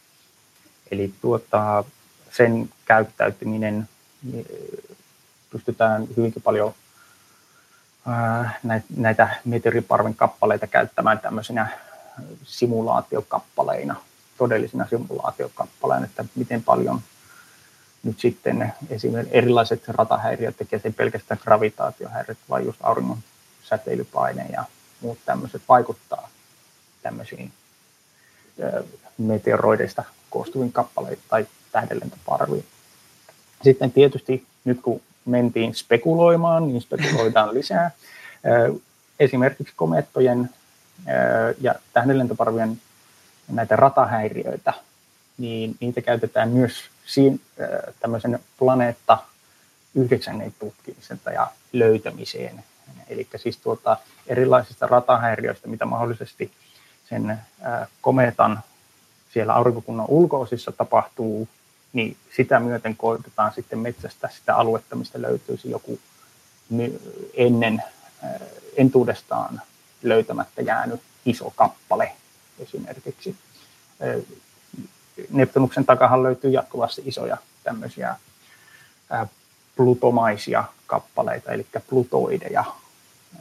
[0.90, 1.84] Eli tuota,
[2.30, 3.88] sen käyttäytyminen
[5.50, 6.74] pystytään hyvinkin paljon
[8.96, 11.68] näitä meteoriparven kappaleita käyttämään tämmöisinä
[12.44, 13.96] simulaatiokappaleina,
[14.38, 17.00] todellisina simulaatiokappaleina, että miten paljon
[18.02, 23.18] nyt sitten esimerkiksi erilaiset ratahäiriöt tekee sen pelkästään gravitaatiohäiriöt, vai just auringon
[23.62, 24.64] säteilypaine ja
[25.00, 26.28] muut tämmöiset vaikuttaa
[27.02, 27.52] tämmöisiin
[29.18, 32.64] meteoroideista koostuviin kappaleisiin tai tähdenlentoparviin.
[33.64, 37.90] Sitten tietysti nyt kun mentiin spekuloimaan, niin spekuloidaan lisää.
[39.20, 40.50] Esimerkiksi komettojen
[41.60, 42.80] ja tähdenlentoparvien
[43.48, 44.72] näitä ratahäiriöitä,
[45.38, 46.72] niin niitä käytetään myös
[47.06, 47.36] siinä,
[48.00, 49.18] tämmöisen planeetta
[49.94, 52.64] yhdeksännen tutkimiseen ja löytämiseen.
[53.08, 56.52] Eli siis tuota, erilaisista ratahäiriöistä, mitä mahdollisesti
[57.08, 57.38] sen
[58.00, 58.60] kometan
[59.32, 61.48] siellä aurinkokunnan ulkoosissa tapahtuu,
[61.92, 65.98] niin sitä myöten koitetaan sitten metsästä sitä aluetta, mistä löytyisi joku
[67.34, 67.82] ennen
[68.76, 69.62] entuudestaan
[70.02, 72.12] löytämättä jäänyt iso kappale
[72.58, 73.36] esimerkiksi.
[75.30, 78.16] Neptunuksen takahan löytyy jatkuvasti isoja tämmöisiä
[79.76, 82.64] plutomaisia kappaleita, eli plutoideja.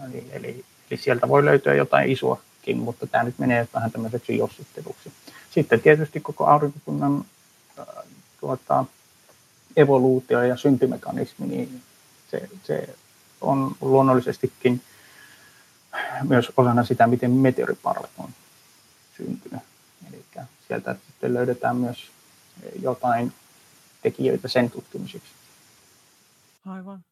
[0.05, 5.11] Eli, eli, eli sieltä voi löytyä jotain isoakin, mutta tämä nyt menee vähän tämmöiseksi jossitteluksi.
[5.51, 7.25] Sitten tietysti koko aurinkokunnan
[8.39, 8.85] tuota,
[9.75, 11.81] evoluutio ja syntymekanismi, niin
[12.31, 12.95] se, se
[13.41, 14.81] on luonnollisestikin
[16.23, 18.29] myös osana sitä, miten meteoriparvet on
[19.17, 19.63] syntynyt.
[20.07, 20.25] Eli
[20.67, 22.11] sieltä sitten löydetään myös
[22.81, 23.33] jotain
[24.01, 25.29] tekijöitä sen tutkimiseksi.
[26.65, 27.03] Aivan.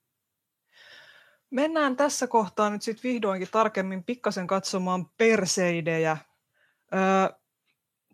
[1.50, 6.18] Mennään tässä kohtaa nyt sitten vihdoinkin tarkemmin pikkasen katsomaan perseidejä.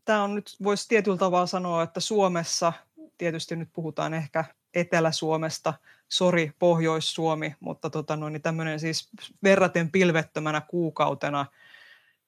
[0.06, 2.74] Tämä on nyt, voisi tietyllä tavalla sanoa, että Suomessa
[3.18, 5.74] tietysti nyt puhutaan ehkä Etelä-Suomesta,
[6.10, 9.10] sori Pohjois-Suomi, mutta tota noin, niin tämmöinen siis
[9.44, 11.46] verraten pilvettömänä kuukautena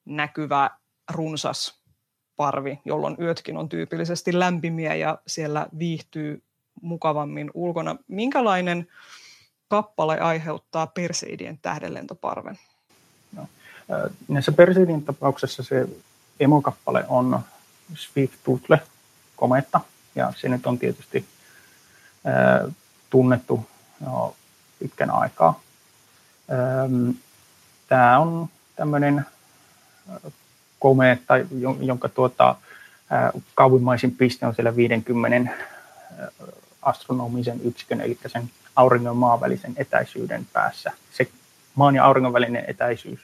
[0.04, 0.70] näkyvä
[1.10, 1.80] runsas
[2.36, 6.42] parvi, jolloin yötkin on tyypillisesti lämpimiä ja siellä viihtyy
[6.82, 7.96] mukavammin ulkona.
[8.08, 8.88] Minkälainen
[9.68, 12.58] kappale aiheuttaa Perseidien tähdenlentoparven?
[13.32, 13.48] No,
[14.28, 15.88] näissä Perseidin tapauksessa se
[16.40, 17.40] emokappale on
[17.94, 18.80] Swift-Tutle
[19.36, 19.80] kometta,
[20.16, 21.26] ja se nyt on tietysti
[23.10, 23.66] tunnettu
[24.06, 24.36] jo
[24.78, 25.60] pitkän aikaa.
[27.88, 29.26] Tämä on tämmöinen
[30.78, 31.34] komeetta,
[31.80, 32.56] jonka tuota,
[33.54, 35.52] kauimmaisin piste on siellä 50
[36.82, 40.92] astronomisen yksikön, eli sen auringon ja maan välisen etäisyyden päässä.
[41.12, 41.28] Se
[41.74, 43.20] maan ja auringon välinen etäisyys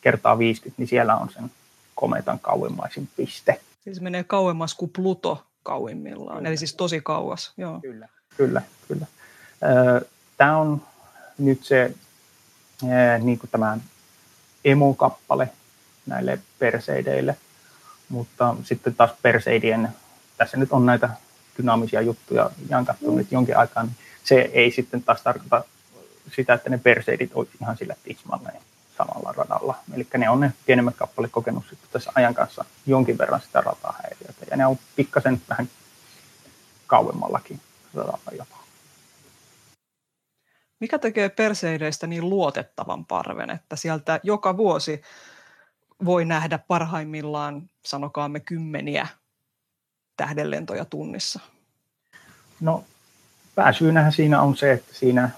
[0.00, 1.50] kertaa 50, niin siellä on sen
[1.94, 3.60] kometan kauimmaisin piste.
[3.84, 6.48] Siis menee kauemmas kuin Pluto kauimmillaan, kyllä.
[6.48, 7.52] eli siis tosi kauas.
[7.56, 7.80] Joo.
[7.80, 9.06] Kyllä, kyllä, kyllä.
[10.36, 10.82] Tämä on
[11.38, 11.94] nyt se
[13.22, 13.78] niin kuin tämä
[14.64, 15.48] emokappale
[16.06, 17.36] näille perseideille,
[18.08, 19.88] mutta sitten taas perseidien,
[20.36, 21.08] tässä nyt on näitä
[21.58, 23.16] dynaamisia juttuja jankattu mm.
[23.16, 25.64] nyt jonkin aikaa, niin se ei sitten taas tarkoita
[26.36, 28.62] sitä, että ne perseidit olisi ihan sillä tismalleen
[28.98, 29.78] samalla radalla.
[29.94, 34.46] Eli ne on ne pienemmät kappaleet kokenut sitten tässä ajan kanssa jonkin verran sitä ratahäiriötä.
[34.50, 35.68] Ja ne on pikkasen vähän
[36.86, 37.60] kauemmallakin
[37.94, 38.56] radalla jopa.
[40.80, 45.02] Mikä tekee perseideistä niin luotettavan parven, että sieltä joka vuosi
[46.04, 49.06] voi nähdä parhaimmillaan, sanokaamme kymmeniä
[50.16, 51.40] tähdenlentoja tunnissa?
[52.60, 52.84] No
[53.54, 55.30] pääsyynähän siinä on se, että siinä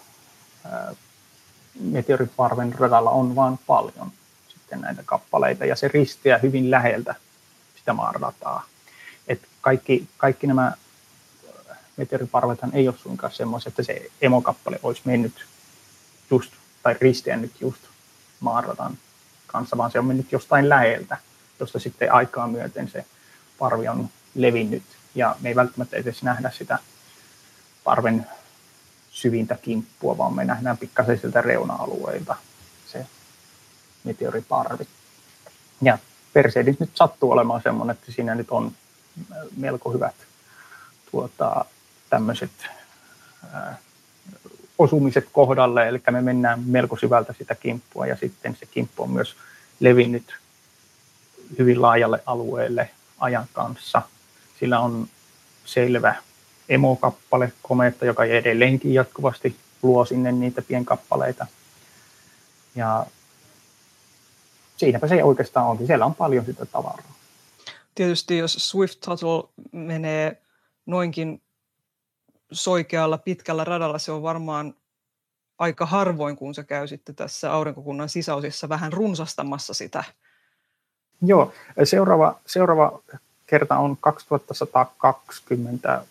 [1.81, 4.13] meteoriparven radalla on vain paljon
[4.49, 7.15] sitten näitä kappaleita ja se risteää hyvin läheltä
[7.79, 8.65] sitä maanrataa.
[9.29, 10.73] Et kaikki, kaikki nämä
[11.97, 15.47] meteoriparvethan ei ole suinkaan semmoisia, että se emokappale olisi mennyt
[16.31, 16.53] just,
[16.83, 17.81] tai risteännyt just
[18.41, 18.99] maanradan
[19.47, 21.17] kanssa, vaan se on mennyt jostain läheltä,
[21.61, 23.05] josta sitten aikaa myöten se
[23.59, 24.83] parvi on levinnyt.
[25.15, 26.79] Ja me ei välttämättä edes nähdä sitä
[27.85, 28.27] parven
[29.19, 32.37] syvintä kimppua, vaan me nähdään pikkasen siltä reuna-alueilta
[32.87, 33.07] se
[34.05, 34.89] meteoriparvi.
[35.83, 35.99] Ja
[36.33, 38.73] Perseidit nyt sattuu olemaan semmoinen, että siinä nyt on
[39.57, 40.15] melko hyvät
[41.11, 41.65] tuota,
[42.11, 42.51] tämmöiset
[44.79, 49.37] osumiset kohdalle, eli me mennään melko syvältä sitä kimppua ja sitten se kimppu on myös
[49.81, 50.35] levinnyt
[51.59, 54.03] hyvin laajalle alueelle ajan kanssa.
[54.61, 55.09] Sillä on
[55.65, 56.15] selvä
[56.69, 61.47] emokappale, komeetta, joka edelleenkin jatkuvasti luo sinne niitä pienkappaleita.
[62.75, 63.07] Ja
[64.77, 65.87] siinäpä se oikeastaan onkin.
[65.87, 67.13] Siellä on paljon sitä tavaraa.
[67.95, 70.43] Tietysti jos Swift Tuttle menee
[70.87, 71.43] noinkin
[72.53, 74.75] soikealla pitkällä radalla, se on varmaan
[75.59, 80.05] aika harvoin, kun se käy sitten tässä aurinkokunnan sisäosissa vähän runsastamassa sitä.
[81.23, 81.53] Joo,
[81.85, 83.03] seuraava, seuraava
[83.47, 86.05] kerta on 2120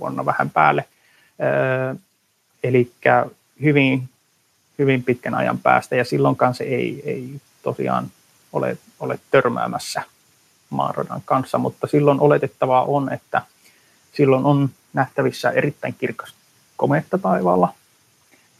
[0.00, 0.84] vuonna vähän päälle.
[2.64, 2.92] Eli
[3.62, 4.08] hyvin,
[4.78, 8.10] hyvin pitkän ajan päästä ja silloinkaan se ei, ei tosiaan
[8.52, 10.02] ole, ole törmäämässä
[10.70, 13.42] maanradan kanssa, mutta silloin oletettavaa on, että
[14.12, 16.34] silloin on nähtävissä erittäin kirkas
[16.76, 17.74] kometta taivaalla,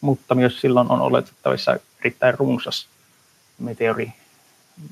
[0.00, 2.88] mutta myös silloin on oletettavissa erittäin runsas
[3.58, 4.12] meteori,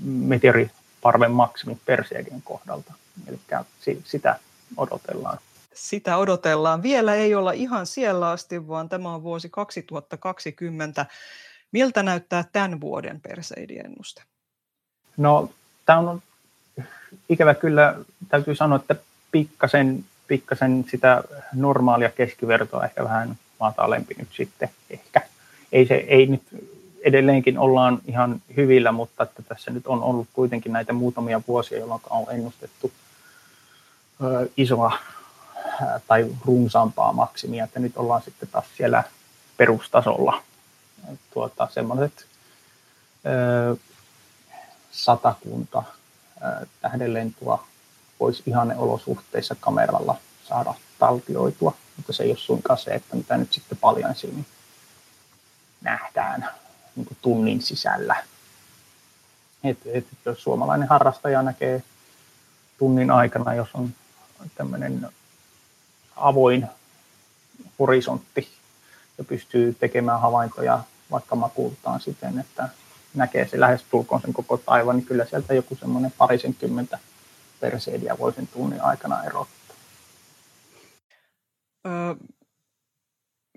[0.05, 2.93] meteoriparven maksimi Perseidien kohdalta.
[3.26, 3.38] Eli
[4.05, 4.38] sitä
[4.76, 5.38] odotellaan.
[5.75, 6.83] Sitä odotellaan.
[6.83, 11.07] Vielä ei olla ihan siellä asti, vaan tämä on vuosi 2020.
[11.73, 14.23] Miltä näyttää tämän vuoden Perseidiennuste?
[15.16, 15.51] No,
[15.87, 16.23] tämä on
[17.29, 17.95] ikävä kyllä,
[18.29, 18.97] täytyy sanoa, että
[19.33, 21.23] pikkasen, pikkasen sitä
[21.55, 25.21] normaalia keskivertoa ehkä vähän matalempi nyt sitten ehkä.
[25.73, 26.43] Ei, se, ei nyt
[27.03, 32.01] edelleenkin ollaan ihan hyvillä, mutta että tässä nyt on ollut kuitenkin näitä muutamia vuosia, jolloin
[32.11, 32.93] on ennustettu
[34.25, 34.99] ö, isoa
[36.07, 39.05] tai runsaampaa maksimia, että nyt ollaan sitten taas siellä
[39.57, 40.43] perustasolla.
[41.35, 42.27] Tuota, semmoiset
[44.91, 45.83] satakunta
[46.81, 47.67] tähdenlentoa
[48.21, 50.17] voisi ihan olosuhteissa kameralla
[50.49, 54.47] saada taltioitua, mutta se ei ole suinkaan se, että mitä nyt sitten paljon silmin
[55.81, 56.49] nähdään
[56.97, 58.17] niin kuin tunnin sisällä.
[59.65, 61.83] Et, et, jos suomalainen harrastaja näkee
[62.79, 63.95] tunnin aikana, jos on
[64.55, 65.09] tämmöinen
[66.21, 66.66] avoin
[67.79, 68.49] horisontti
[69.18, 72.68] ja pystyy tekemään havaintoja vaikka makuultaan siten, että
[73.14, 76.99] näkee se lähes tulkoon sen koko taivaan, niin kyllä sieltä joku semmoinen parisenkymmentä
[77.61, 79.77] perseidiä voi sen tunnin aikana erottaa.
[81.87, 82.14] Öö,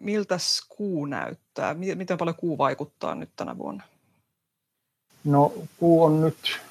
[0.01, 0.38] miltä
[0.70, 1.74] kuu näyttää?
[1.74, 3.84] Miten paljon kuu vaikuttaa nyt tänä vuonna?
[5.24, 6.61] No kuu on nyt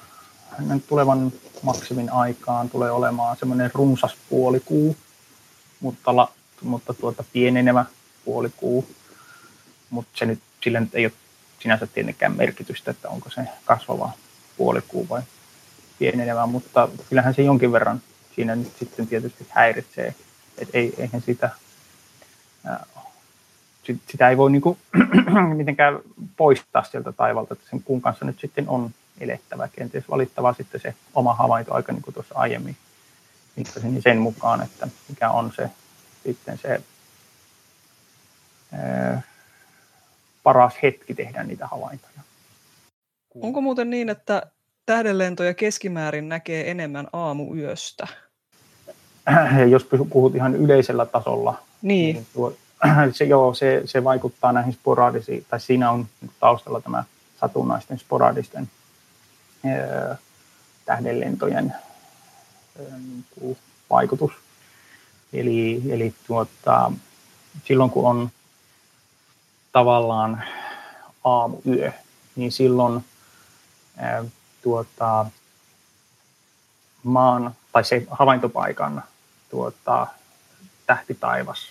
[0.87, 1.31] tulevan
[1.61, 4.95] maksimin aikaan tulee olemaan semmoinen runsas puolikuu,
[5.83, 6.31] mutta, la,
[6.61, 7.85] mutta tuota pienenevä
[8.25, 8.87] puolikuu.
[9.89, 11.13] Mutta se nyt, sillä nyt ei ole
[11.59, 14.11] sinänsä tietenkään merkitystä, että onko se kasvava
[14.57, 15.21] puolikuu vai
[15.99, 18.01] pienenevä, mutta kyllähän se jonkin verran
[18.35, 20.15] siinä nyt sitten tietysti häiritsee.
[20.57, 21.49] Et ei, eihän sitä,
[22.65, 22.85] ää,
[24.11, 24.77] sitä ei voi niinku
[25.57, 25.99] mitenkään
[26.37, 29.67] poistaa sieltä taivalta, että sen kuun kanssa nyt sitten on elettävä.
[29.67, 32.77] Kenties valittava sitten se oma havaintoaika, niin kuin tuossa aiemmin
[33.55, 35.69] mittasin, sen mukaan, että mikä on se
[36.23, 36.81] sitten se
[38.73, 39.21] ää,
[40.43, 42.13] paras hetki tehdä niitä havaintoja.
[43.41, 44.43] Onko muuten niin, että
[44.85, 48.07] tähdenlentoja keskimäärin näkee enemmän aamuyöstä?
[49.69, 52.53] Jos puhut ihan yleisellä tasolla, niin, niin tuo,
[53.11, 56.07] se, joo, se, se vaikuttaa näihin sporadisiin, tai siinä on
[56.39, 57.03] taustalla tämä
[57.39, 58.69] satunnaisten sporadisten
[59.65, 60.17] ää,
[60.85, 61.73] tähdenlentojen
[62.77, 63.57] niin
[63.89, 64.31] vaikutus.
[65.33, 66.91] Eli, eli tuota,
[67.65, 68.29] silloin kun on
[69.71, 70.43] tavallaan
[71.23, 71.91] aamuyö,
[72.35, 73.05] niin silloin
[73.97, 74.23] ää,
[74.63, 75.25] tuota,
[77.03, 79.03] maan tai se havaintopaikan
[79.49, 80.07] tuota,
[80.85, 81.67] tähtitaivas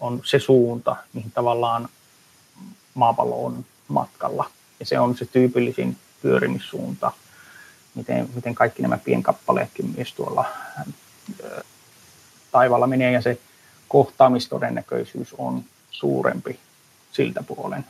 [0.00, 1.88] on se suunta, mihin tavallaan
[2.94, 4.50] maapallo on matkalla.
[4.80, 7.12] Ja se on se tyypillisin pyörimissuunta,
[7.98, 10.44] miten, miten kaikki nämä pienkappaleetkin myös tuolla
[12.52, 13.38] taivaalla menee, ja se
[13.88, 16.60] kohtaamistodennäköisyys on suurempi
[17.12, 17.84] siltä puolen.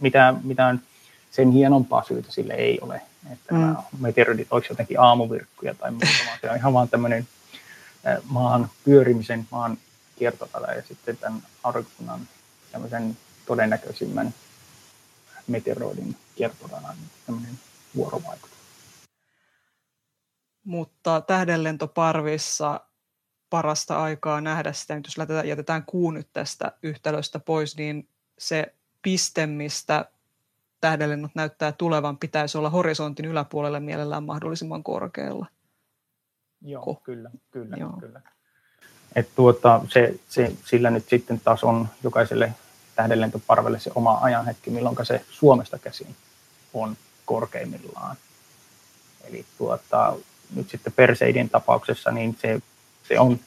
[0.00, 0.82] Mitä, mitään
[1.30, 3.02] sen hienompaa syytä sille ei ole,
[3.32, 3.60] että mm.
[3.60, 7.28] nämä meteoridit olisi jotenkin aamuvirkkuja tai muuta, vaan se on ihan vaan tämmöinen
[8.24, 9.78] maan pyörimisen, maan
[10.16, 12.20] kiertorata ja sitten tämän aurinkokunnan
[12.72, 13.16] tämmöisen
[13.46, 14.34] todennäköisimmän
[15.46, 17.58] meteoroidin kiertoradan tämmöinen
[17.96, 18.61] vuorovaikutus.
[20.64, 22.80] Mutta tähdenlentoparvissa
[23.50, 28.08] parasta aikaa nähdä sitä, nyt jos jätetään kuu nyt tästä yhtälöstä pois, niin
[28.38, 30.04] se piste, mistä
[30.80, 35.46] tähdenlennot näyttää tulevan, pitäisi olla horisontin yläpuolella mielellään mahdollisimman korkealla.
[36.62, 36.94] Joo, Ko.
[36.94, 37.92] kyllä, kyllä, Joo.
[38.00, 38.20] kyllä.
[39.14, 42.52] Et tuota, se, se, sillä nyt sitten taas on jokaiselle
[42.94, 46.16] tähdenlentoparvelle se oma ajanhetki, milloin se Suomesta käsin
[46.74, 48.16] on korkeimmillaan.
[49.24, 50.16] Eli tuota,
[50.54, 52.60] nyt sitten Perseidin tapauksessa niin se,
[53.08, 53.40] se on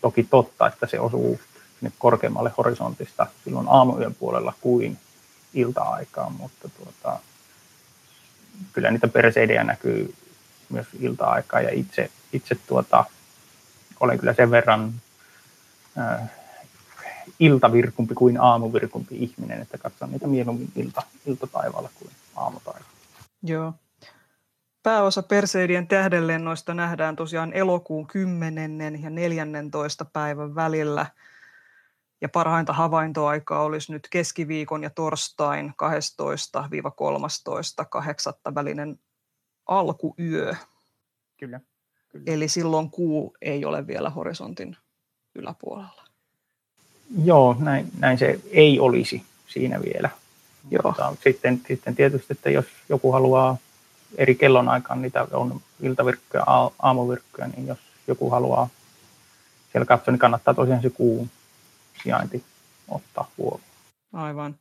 [0.00, 1.40] toki totta, että se osuu
[1.78, 4.98] sinne korkeammalle horisontista silloin aamuyön puolella kuin
[5.54, 7.18] ilta-aikaan, mutta tuota,
[8.72, 10.14] kyllä niitä Perseidejä näkyy
[10.68, 13.04] myös ilta-aikaa ja itse, itse tuota,
[14.00, 14.94] olen kyllä sen verran
[15.98, 16.30] äh,
[17.40, 22.88] iltavirkumpi kuin aamuvirkumpi ihminen, että katson niitä mieluummin ilta, iltataivaalla kuin aamutaivaalla.
[23.42, 23.74] Joo.
[24.88, 29.02] Pääosa Perseidien tähdenlennoista nähdään tosiaan elokuun 10.
[29.02, 30.04] ja 14.
[30.04, 31.06] päivän välillä.
[32.20, 35.74] Ja parhainta havaintoaikaa olisi nyt keskiviikon ja torstain
[38.48, 38.54] 12-13.8.
[38.54, 38.98] välinen
[39.66, 40.54] alkuyö.
[41.36, 41.60] Kyllä,
[42.08, 42.24] kyllä.
[42.26, 44.76] Eli silloin kuu ei ole vielä horisontin
[45.34, 46.04] yläpuolella.
[47.24, 50.10] Joo, näin, näin se ei olisi siinä vielä.
[50.70, 50.82] Joo.
[50.84, 53.56] Mutta sitten, sitten tietysti, että jos joku haluaa
[54.16, 56.44] eri kellonaikaan, niitä on iltavirkkoja,
[56.78, 58.68] aamuvirkkoja, niin jos joku haluaa
[59.72, 61.30] siellä katsoa, niin kannattaa tosiaan se kuun
[62.02, 62.44] sijainti
[62.88, 63.68] ottaa huomioon.
[64.12, 64.54] Aivan.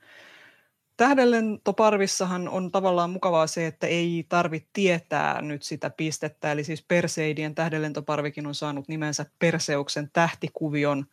[0.98, 7.56] Tähdenlentoparvissahan on tavallaan mukavaa se, että ei tarvitse tietää nyt sitä pistettä, eli siis Perseidien
[7.56, 11.06] tähdenlentoparvikin on saanut nimensä Perseuksen tähtikuvion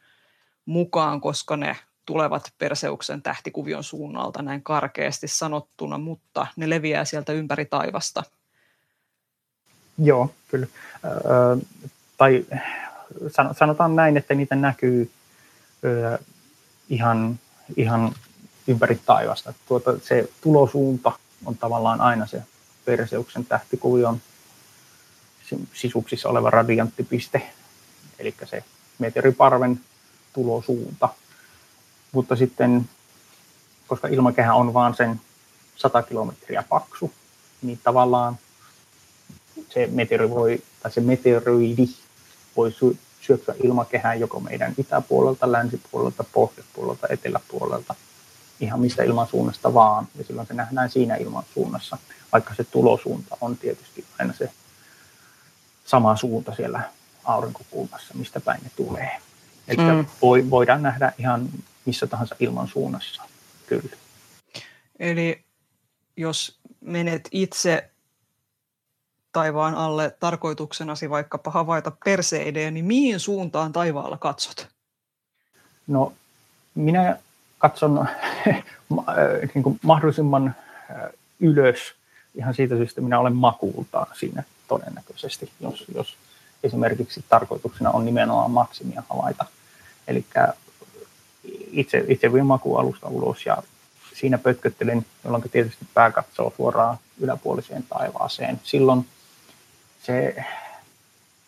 [0.66, 1.76] mukaan, koska ne
[2.06, 8.22] tulevat Perseuksen tähtikuvion suunnalta näin karkeasti sanottuna, mutta ne leviää sieltä ympäri taivasta.
[9.98, 10.66] Joo, kyllä.
[11.04, 11.10] Ö,
[12.16, 12.46] tai
[13.52, 15.10] sanotaan näin, että niitä näkyy
[15.84, 16.18] ö,
[16.88, 17.38] ihan,
[17.76, 18.14] ihan
[18.66, 19.54] ympäri taivasta.
[19.68, 21.12] Tuota, se tulosuunta
[21.44, 22.42] on tavallaan aina se
[22.84, 24.20] Perseuksen tähtikuvion
[25.74, 27.42] sisuksissa oleva radianttipiste,
[28.18, 28.64] eli se
[28.98, 29.80] meteoriparven
[30.32, 31.08] tulosuunta.
[32.14, 32.88] Mutta sitten,
[33.86, 35.20] koska ilmakehä on vain sen
[35.76, 37.12] 100 kilometriä paksu,
[37.62, 38.38] niin tavallaan
[39.68, 41.88] se meteori voi, tai se meteoroidi
[42.56, 42.74] voi
[43.20, 47.94] syöksyä ilmakehään joko meidän itäpuolelta, länsipuolelta, pohjoispuolelta, eteläpuolelta,
[48.60, 51.98] ihan mistä ilmansuunnasta vaan, ja silloin se nähdään siinä ilmansuunnassa,
[52.32, 54.50] vaikka se tulosuunta on tietysti aina se
[55.84, 56.82] sama suunta siellä
[57.24, 59.10] aurinkokulmassa, mistä päin ne tulee.
[59.68, 60.06] Eli mm.
[60.22, 61.48] voi, voidaan nähdä ihan
[61.86, 63.22] missä tahansa ilmansuunnassa,
[63.66, 63.96] kyllä.
[64.98, 65.44] Eli
[66.16, 67.90] jos menet itse
[69.32, 74.68] taivaan alle tarkoituksenasi vaikkapa havaita perseidejä, niin mihin suuntaan taivaalla katsot?
[75.86, 76.12] No,
[76.74, 77.18] minä
[77.58, 78.08] katson
[79.54, 80.54] niin kuin mahdollisimman
[81.40, 81.94] ylös
[82.34, 86.16] ihan siitä syystä, minä olen makuultaan siinä todennäköisesti, jos, jos
[86.62, 89.44] esimerkiksi tarkoituksena on nimenomaan maksimia havaita.
[90.08, 90.24] Eli
[91.72, 93.62] itse, itse vien makualusta ulos ja
[94.14, 98.60] siinä pötköttelen, jolloin tietysti pää katsoo suoraan yläpuoliseen taivaaseen.
[98.64, 99.06] Silloin
[100.02, 100.44] se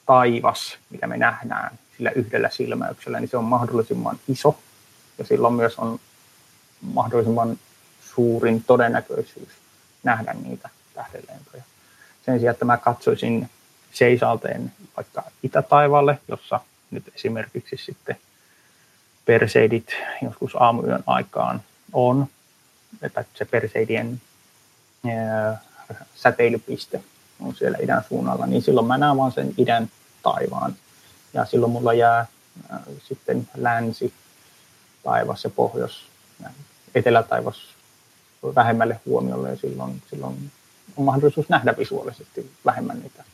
[0.07, 4.59] taivas, mitä me nähdään sillä yhdellä silmäyksellä, niin se on mahdollisimman iso
[5.19, 6.01] ja silloin myös on
[6.81, 7.59] mahdollisimman
[8.15, 9.49] suurin todennäköisyys
[10.03, 11.63] nähdä niitä tähdenlentoja.
[12.25, 13.51] Sen sijaan, että mä katsoisin
[13.93, 16.61] seisalteen vaikka itätaivaalle, jossa
[16.91, 18.17] nyt esimerkiksi sitten
[19.27, 19.87] Perseidit
[20.23, 21.63] joskus aamuyön aikaan
[21.93, 22.27] on,
[23.03, 24.21] että se Perseidien
[26.15, 27.03] säteilypiste
[27.41, 29.91] on siellä idän suunnalla, niin silloin mä näen vaan sen idän
[30.23, 30.77] taivaan.
[31.35, 32.27] Ja silloin mulla jää
[33.09, 34.15] sitten länsi
[35.03, 36.07] taivas ja pohjois,
[36.95, 37.75] etelätaivas
[38.55, 40.51] vähemmälle huomiolle ja silloin, silloin
[40.97, 43.25] on mahdollisuus nähdä visuaalisesti vähemmän niitä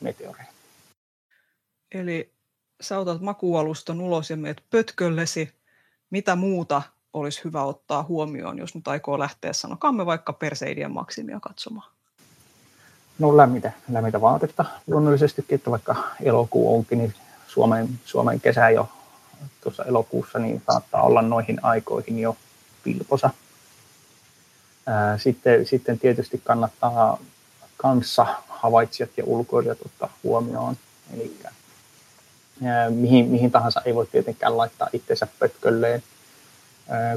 [0.00, 0.52] meteoreita.
[1.92, 2.33] Eli
[2.84, 5.52] sä otat makualustan ulos ja meet pötköllesi.
[6.10, 6.82] Mitä muuta
[7.12, 11.90] olisi hyvä ottaa huomioon, jos nyt aikoo lähteä, sanokaamme vaikka Perseidien maksimia katsomaan?
[13.18, 17.14] No lämmitä, lämmitä vaatetta luonnollisesti, että vaikka elokuu onkin, niin
[17.48, 18.88] Suomen, Suomen kesä jo
[19.62, 22.36] tuossa elokuussa, niin saattaa olla noihin aikoihin jo
[22.84, 23.30] pilposa.
[25.16, 27.18] Sitten, sitten tietysti kannattaa
[27.76, 30.76] kanssa havaitsijat ja ulkoilijat ottaa huomioon.
[31.14, 31.36] Eli
[32.90, 36.02] mihin, mihin tahansa ei voi tietenkään laittaa itsensä pötkölleen,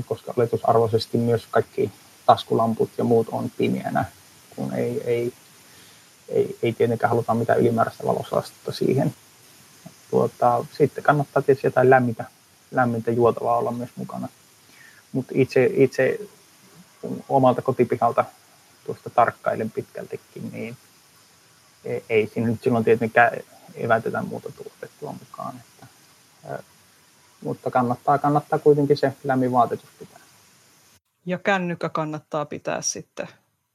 [0.06, 1.92] koska oletusarvoisesti myös kaikki
[2.26, 4.06] taskulamput ja muut on pimeänä,
[4.56, 5.34] kun ei, ei,
[6.30, 9.14] ei, ei tietenkään haluta mitään ylimääräistä valosastetta siihen.
[10.12, 12.26] Tuota, sitten kannattaa tietysti jotain lämmintä,
[12.72, 14.28] lämmintä juotavaa olla myös mukana.
[15.12, 16.20] Mutta itse, itse
[17.30, 18.26] omalta kotipihalta
[18.86, 20.78] tuosta tarkkailen pitkältikin, niin
[22.10, 23.32] ei, siinä nyt silloin tietenkään
[23.76, 25.56] evätetä muuta tuotettua mukaan.
[25.60, 25.88] Että,
[27.41, 30.20] mutta kannattaa, kannattaa kuitenkin se lämmin vaatetus pitää.
[31.26, 33.28] Ja kännykkä kannattaa pitää sitten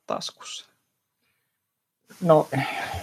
[0.07, 0.67] taskussa.
[2.21, 2.49] No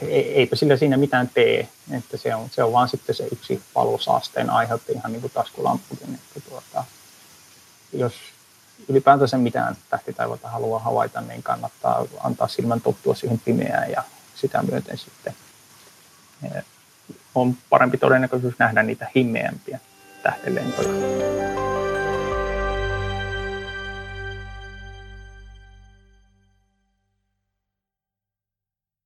[0.09, 4.49] eipä sillä siinä mitään tee, että se on, se on vaan sitten se yksi palosaasteen
[4.49, 6.83] aiheutti ihan niin kuin taskulampukin, että tuota,
[7.93, 8.13] jos
[8.89, 14.03] ylipäätänsä mitään tähtitaivaita haluaa havaita, niin kannattaa antaa silmän tottua siihen pimeään ja
[14.41, 15.35] sitä myöten sitten
[17.35, 19.79] on parempi todennäköisyys nähdä niitä himmeämpiä
[20.23, 21.68] tähdenlentoja.